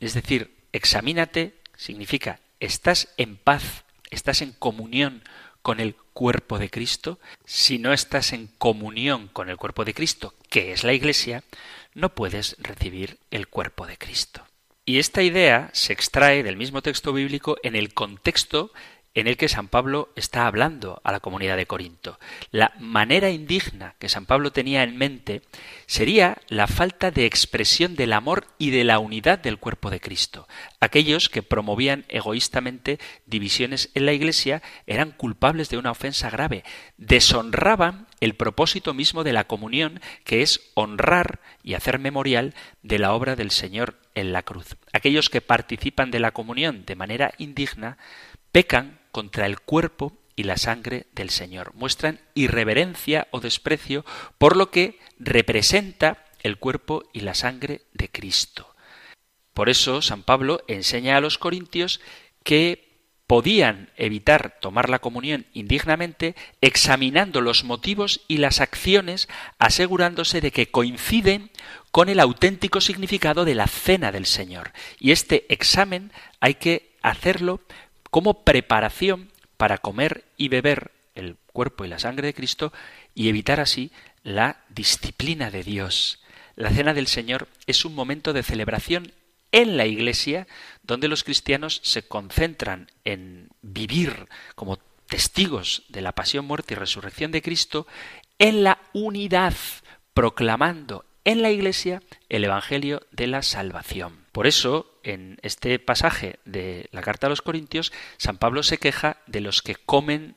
[0.00, 5.22] Es decir, examínate significa estás en paz, estás en comunión
[5.62, 7.18] con el cuerpo de Cristo.
[7.44, 11.44] Si no estás en comunión con el cuerpo de Cristo, que es la Iglesia,
[11.92, 14.46] no puedes recibir el cuerpo de Cristo.
[14.86, 18.70] Y esta idea se extrae del mismo texto bíblico en el contexto
[19.14, 22.18] en el que San Pablo está hablando a la comunidad de Corinto.
[22.50, 25.42] La manera indigna que San Pablo tenía en mente
[25.86, 30.48] sería la falta de expresión del amor y de la unidad del cuerpo de Cristo.
[30.80, 36.64] Aquellos que promovían egoístamente divisiones en la Iglesia eran culpables de una ofensa grave,
[36.96, 43.12] deshonraban el propósito mismo de la comunión, que es honrar y hacer memorial de la
[43.12, 44.76] obra del Señor en la cruz.
[44.92, 47.98] Aquellos que participan de la comunión de manera indigna
[48.50, 51.72] pecan contra el cuerpo y la sangre del Señor.
[51.74, 54.04] Muestran irreverencia o desprecio
[54.38, 58.74] por lo que representa el cuerpo y la sangre de Cristo.
[59.54, 62.00] Por eso San Pablo enseña a los corintios
[62.42, 62.84] que
[63.28, 69.28] podían evitar tomar la comunión indignamente examinando los motivos y las acciones,
[69.60, 71.52] asegurándose de que coinciden
[71.92, 74.72] con el auténtico significado de la cena del Señor.
[74.98, 76.10] Y este examen
[76.40, 77.60] hay que hacerlo
[78.14, 82.72] como preparación para comer y beber el cuerpo y la sangre de Cristo
[83.12, 83.90] y evitar así
[84.22, 86.22] la disciplina de Dios.
[86.54, 89.10] La cena del Señor es un momento de celebración
[89.50, 90.46] en la Iglesia
[90.84, 97.32] donde los cristianos se concentran en vivir como testigos de la pasión, muerte y resurrección
[97.32, 97.88] de Cristo
[98.38, 99.54] en la unidad,
[100.12, 104.24] proclamando en la Iglesia el Evangelio de la salvación.
[104.30, 109.18] Por eso, en este pasaje de la carta a los Corintios, San Pablo se queja
[109.26, 110.36] de los que comen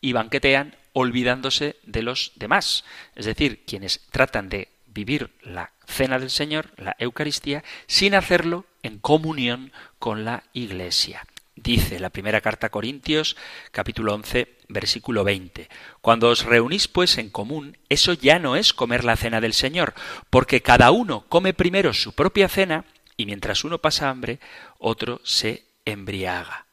[0.00, 2.84] y banquetean olvidándose de los demás.
[3.14, 8.98] Es decir, quienes tratan de vivir la cena del Señor, la Eucaristía, sin hacerlo en
[8.98, 11.26] comunión con la Iglesia.
[11.54, 13.36] Dice la primera carta a Corintios,
[13.72, 15.68] capítulo 11, versículo 20.
[16.02, 19.94] Cuando os reunís pues en común, eso ya no es comer la cena del Señor,
[20.28, 22.84] porque cada uno come primero su propia cena
[23.16, 24.40] y mientras uno pasa hambre,
[24.78, 26.66] otro se embriaga.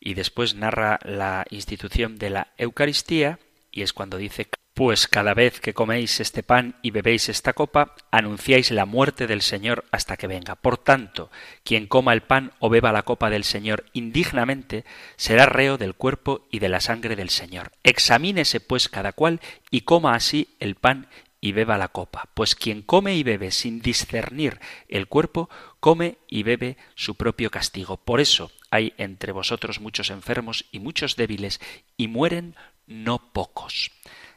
[0.00, 3.38] Y después narra la institución de la Eucaristía,
[3.70, 7.94] y es cuando dice pues cada vez que coméis este pan y bebéis esta copa,
[8.10, 10.54] anunciáis la muerte del Señor hasta que venga.
[10.54, 11.30] Por tanto,
[11.64, 14.84] quien coma el pan o beba la copa del Señor indignamente,
[15.16, 17.72] será reo del cuerpo y de la sangre del Señor.
[17.84, 19.40] Examínese pues cada cual
[19.70, 21.08] y coma así el pan
[21.46, 26.42] y beba la copa, pues quien come y bebe sin discernir el cuerpo, come y
[26.42, 27.98] bebe su propio castigo.
[27.98, 31.60] Por eso hay entre vosotros muchos enfermos y muchos débiles,
[31.96, 32.56] y mueren
[32.88, 33.92] no pocos.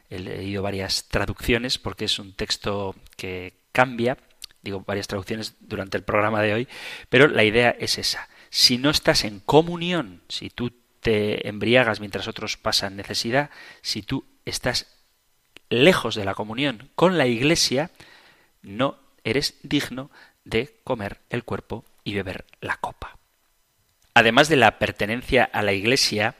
[0.08, 4.16] He leído varias traducciones porque es un texto que cambia,
[4.62, 6.68] digo varias traducciones durante el programa de hoy,
[7.08, 8.28] pero la idea es esa.
[8.50, 13.50] Si no estás en comunión, si tú te embriagas mientras otros pasan necesidad,
[13.82, 14.99] si tú estás
[15.70, 17.90] lejos de la comunión con la Iglesia,
[18.62, 20.10] no eres digno
[20.44, 23.16] de comer el cuerpo y beber la copa.
[24.12, 26.36] Además de la pertenencia a la Iglesia,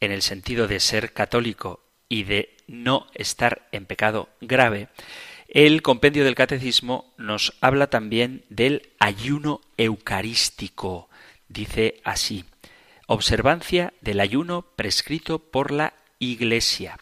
[0.00, 4.88] en el sentido de ser católico y de no estar en pecado grave,
[5.48, 11.08] el compendio del catecismo nos habla también del ayuno eucarístico.
[11.48, 12.44] Dice así,
[13.06, 16.98] observancia del ayuno prescrito por la Iglesia.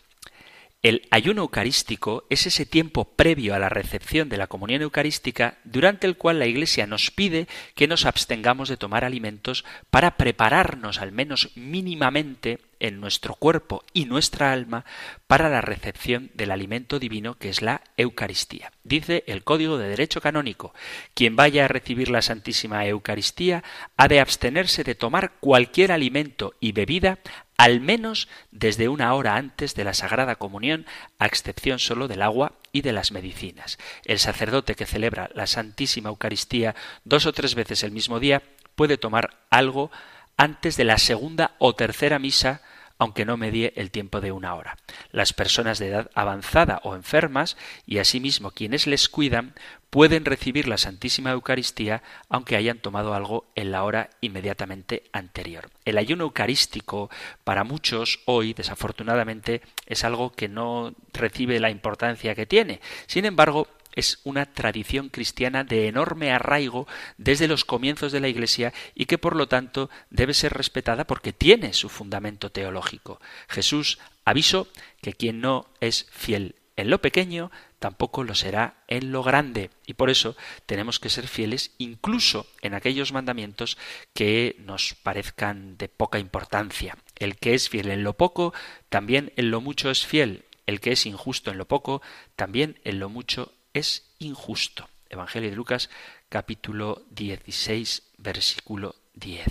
[0.83, 6.09] El ayuno eucarístico es ese tiempo previo a la recepción de la comunión eucarística durante
[6.09, 11.13] el cual la Iglesia nos pide que nos abstengamos de tomar alimentos para prepararnos al
[11.13, 14.85] menos mínimamente en nuestro cuerpo y nuestra alma
[15.29, 18.73] para la recepción del alimento divino que es la Eucaristía.
[18.83, 20.75] Dice el Código de Derecho Canónico,
[21.15, 23.63] quien vaya a recibir la Santísima Eucaristía
[23.97, 27.21] ha de abstenerse de tomar cualquier alimento y bebida
[27.57, 30.85] al menos desde una hora antes de la Sagrada Comunión,
[31.21, 33.79] a excepción solo del agua y de las medicinas.
[34.05, 36.75] El sacerdote que celebra la Santísima Eucaristía
[37.05, 38.43] dos o tres veces el mismo día
[38.75, 39.93] puede tomar algo
[40.37, 42.63] antes de la segunda o tercera misa
[43.03, 44.77] aunque no medie el tiempo de una hora.
[45.11, 49.55] Las personas de edad avanzada o enfermas y asimismo quienes les cuidan
[49.91, 55.69] pueden recibir la Santísima Eucaristía aunque hayan tomado algo en la hora inmediatamente anterior.
[55.85, 57.11] El ayuno eucarístico
[57.43, 62.81] para muchos hoy desafortunadamente es algo que no recibe la importancia que tiene.
[63.09, 66.87] Sin embargo, es una tradición cristiana de enorme arraigo
[67.17, 71.33] desde los comienzos de la Iglesia y que por lo tanto debe ser respetada porque
[71.33, 73.21] tiene su fundamento teológico.
[73.49, 74.69] Jesús avisó
[75.01, 79.71] que quien no es fiel en lo pequeño tampoco lo será en lo grande.
[79.87, 80.37] Y por eso
[80.67, 83.77] tenemos que ser fieles incluso en aquellos mandamientos
[84.15, 86.97] que nos parezcan de poca importancia.
[87.19, 88.55] El que es fiel en lo poco,
[88.89, 90.45] también en lo mucho es fiel.
[90.67, 92.03] El que es injusto en lo poco,
[92.37, 94.89] también en lo mucho es injusto.
[95.09, 95.91] Evangelio de Lucas
[96.29, 99.47] capítulo 16 versículo 10.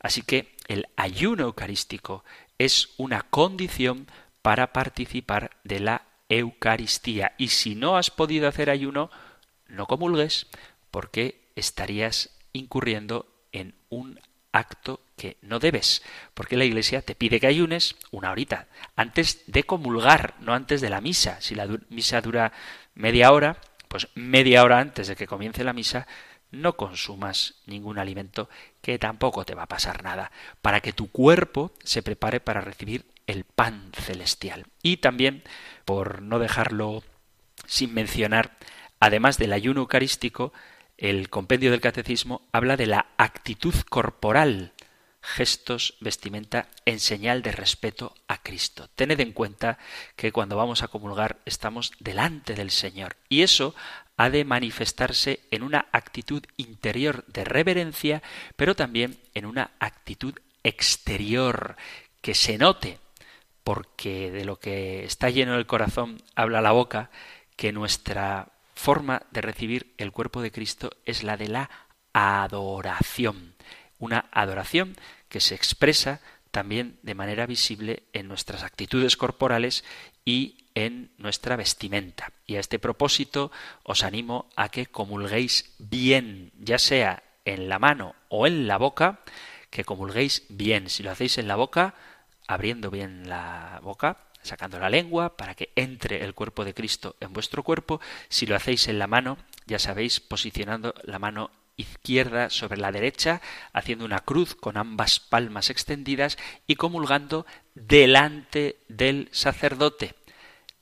[0.00, 2.24] Así que el ayuno eucarístico
[2.58, 4.06] es una condición
[4.42, 7.34] para participar de la Eucaristía.
[7.38, 9.10] Y si no has podido hacer ayuno,
[9.68, 10.46] no comulgues,
[10.90, 14.20] porque estarías incurriendo en un
[14.52, 16.02] acto que no debes,
[16.34, 20.90] porque la Iglesia te pide que ayunes una horita antes de comulgar, no antes de
[20.90, 21.40] la misa.
[21.40, 22.52] Si la misa dura
[22.96, 26.08] media hora, pues media hora antes de que comience la misa,
[26.50, 28.48] no consumas ningún alimento
[28.80, 30.32] que tampoco te va a pasar nada,
[30.62, 34.66] para que tu cuerpo se prepare para recibir el pan celestial.
[34.82, 35.42] Y también,
[35.84, 37.02] por no dejarlo
[37.66, 38.56] sin mencionar,
[39.00, 40.52] además del ayuno eucarístico,
[40.96, 44.72] el compendio del catecismo habla de la actitud corporal
[45.26, 48.88] gestos, vestimenta en señal de respeto a Cristo.
[48.94, 49.78] Tened en cuenta
[50.14, 53.74] que cuando vamos a comulgar estamos delante del Señor y eso
[54.16, 58.22] ha de manifestarse en una actitud interior de reverencia,
[58.54, 61.76] pero también en una actitud exterior
[62.20, 62.98] que se note,
[63.64, 67.10] porque de lo que está lleno el corazón habla la boca,
[67.56, 71.70] que nuestra forma de recibir el cuerpo de Cristo es la de la
[72.12, 73.54] adoración.
[73.98, 74.96] Una adoración
[75.28, 76.20] que se expresa
[76.50, 79.84] también de manera visible en nuestras actitudes corporales
[80.24, 82.32] y en nuestra vestimenta.
[82.46, 83.50] Y a este propósito
[83.82, 89.20] os animo a que comulguéis bien, ya sea en la mano o en la boca,
[89.70, 90.88] que comulguéis bien.
[90.88, 91.94] Si lo hacéis en la boca,
[92.46, 97.32] abriendo bien la boca, sacando la lengua para que entre el cuerpo de Cristo en
[97.32, 98.00] vuestro cuerpo.
[98.28, 103.40] Si lo hacéis en la mano, ya sabéis, posicionando la mano izquierda sobre la derecha,
[103.72, 110.14] haciendo una cruz con ambas palmas extendidas y comulgando delante del sacerdote.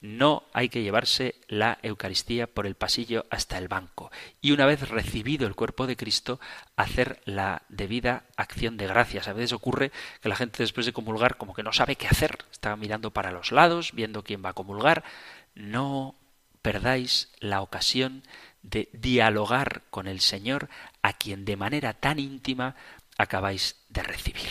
[0.05, 4.13] No hay que llevarse la Eucaristía por el pasillo hasta el banco.
[4.43, 6.39] Y una vez recibido el cuerpo de Cristo,
[6.77, 9.29] hacer la debida acción de gracias.
[9.29, 12.37] A veces ocurre que la gente después de comulgar como que no sabe qué hacer.
[12.53, 15.05] Está mirando para los lados, viendo quién va a comulgar.
[15.55, 16.17] No
[16.61, 18.25] perdáis la ocasión
[18.65, 20.69] de dialogar con el Señor
[21.03, 22.75] a quien de manera tan íntima
[23.17, 24.51] acabáis de recibir.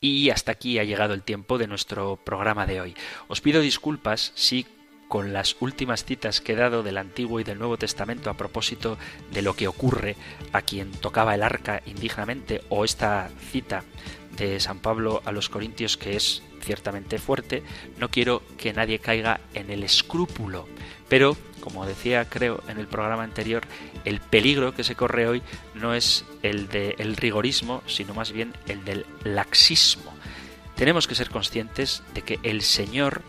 [0.00, 2.94] Y hasta aquí ha llegado el tiempo de nuestro programa de hoy.
[3.28, 4.66] Os pido disculpas si
[5.08, 8.98] con las últimas citas que he dado del Antiguo y del Nuevo Testamento a propósito
[9.30, 10.16] de lo que ocurre
[10.52, 13.84] a quien tocaba el arca indignamente o esta cita
[14.36, 17.62] de San Pablo a los Corintios que es ciertamente fuerte,
[17.98, 20.68] no quiero que nadie caiga en el escrúpulo,
[21.08, 23.62] pero como decía creo en el programa anterior,
[24.04, 25.42] el peligro que se corre hoy
[25.74, 30.12] no es el del rigorismo, sino más bien el del laxismo.
[30.76, 33.22] Tenemos que ser conscientes de que el Señor,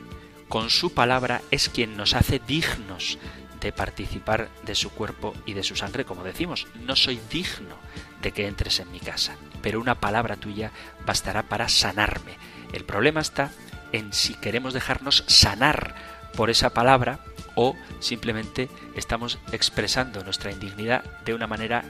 [0.49, 3.19] con su palabra, es quien nos hace dignos
[3.61, 7.77] de participar de su cuerpo y de su sangre, como decimos, no soy digno
[8.21, 10.71] de que entres en mi casa, pero una palabra tuya
[11.07, 12.37] bastará para sanarme.
[12.73, 13.49] El problema está
[13.91, 15.95] en si queremos dejarnos sanar
[16.35, 17.19] por esa palabra
[17.55, 21.85] o simplemente estamos expresando nuestra indignidad de una manera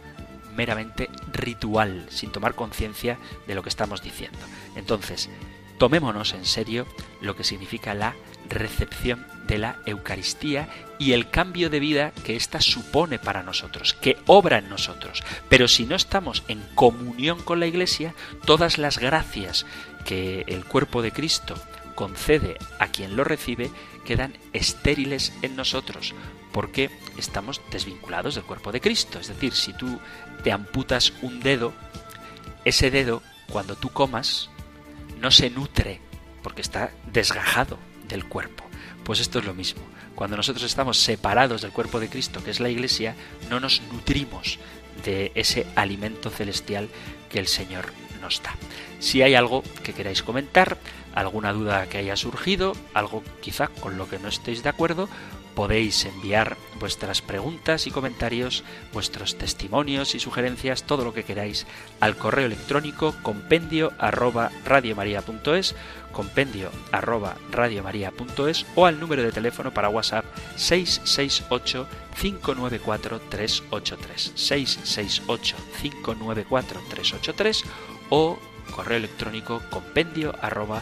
[0.55, 3.17] meramente ritual, sin tomar conciencia
[3.47, 4.38] de lo que estamos diciendo.
[4.76, 5.30] Entonces,
[5.80, 6.86] tomémonos en serio
[7.21, 8.13] lo que significa la
[8.49, 10.69] recepción de la Eucaristía
[10.99, 15.23] y el cambio de vida que ésta supone para nosotros, que obra en nosotros.
[15.49, 18.13] Pero si no estamos en comunión con la Iglesia,
[18.45, 19.65] todas las gracias
[20.05, 21.55] que el cuerpo de Cristo
[21.95, 23.69] concede a quien lo recibe
[24.05, 26.13] quedan estériles en nosotros,
[26.51, 29.19] porque estamos desvinculados del cuerpo de Cristo.
[29.19, 29.99] Es decir, si tú
[30.43, 31.73] te amputas un dedo,
[32.65, 34.49] ese dedo, cuando tú comas,
[35.19, 36.01] no se nutre,
[36.41, 37.77] porque está desgajado
[38.07, 38.62] del cuerpo.
[39.03, 39.81] Pues esto es lo mismo.
[40.15, 43.15] Cuando nosotros estamos separados del cuerpo de Cristo, que es la Iglesia,
[43.49, 44.59] no nos nutrimos
[45.03, 46.89] de ese alimento celestial
[47.29, 48.55] que el Señor nos da.
[48.99, 50.77] Si hay algo que queráis comentar,
[51.13, 55.09] alguna duda que haya surgido, algo quizá con lo que no estéis de acuerdo,
[55.55, 61.65] podéis enviar vuestras preguntas y comentarios, vuestros testimonios y sugerencias, todo lo que queráis
[61.99, 65.75] al correo electrónico compendio arroba radiomaria.es,
[66.11, 70.25] compendio arroba radiomaria.es o al número de teléfono para WhatsApp
[70.55, 71.87] 668
[72.19, 77.63] 594 383 668 594 383
[78.09, 78.37] o
[78.75, 80.81] correo electrónico compendio arroba.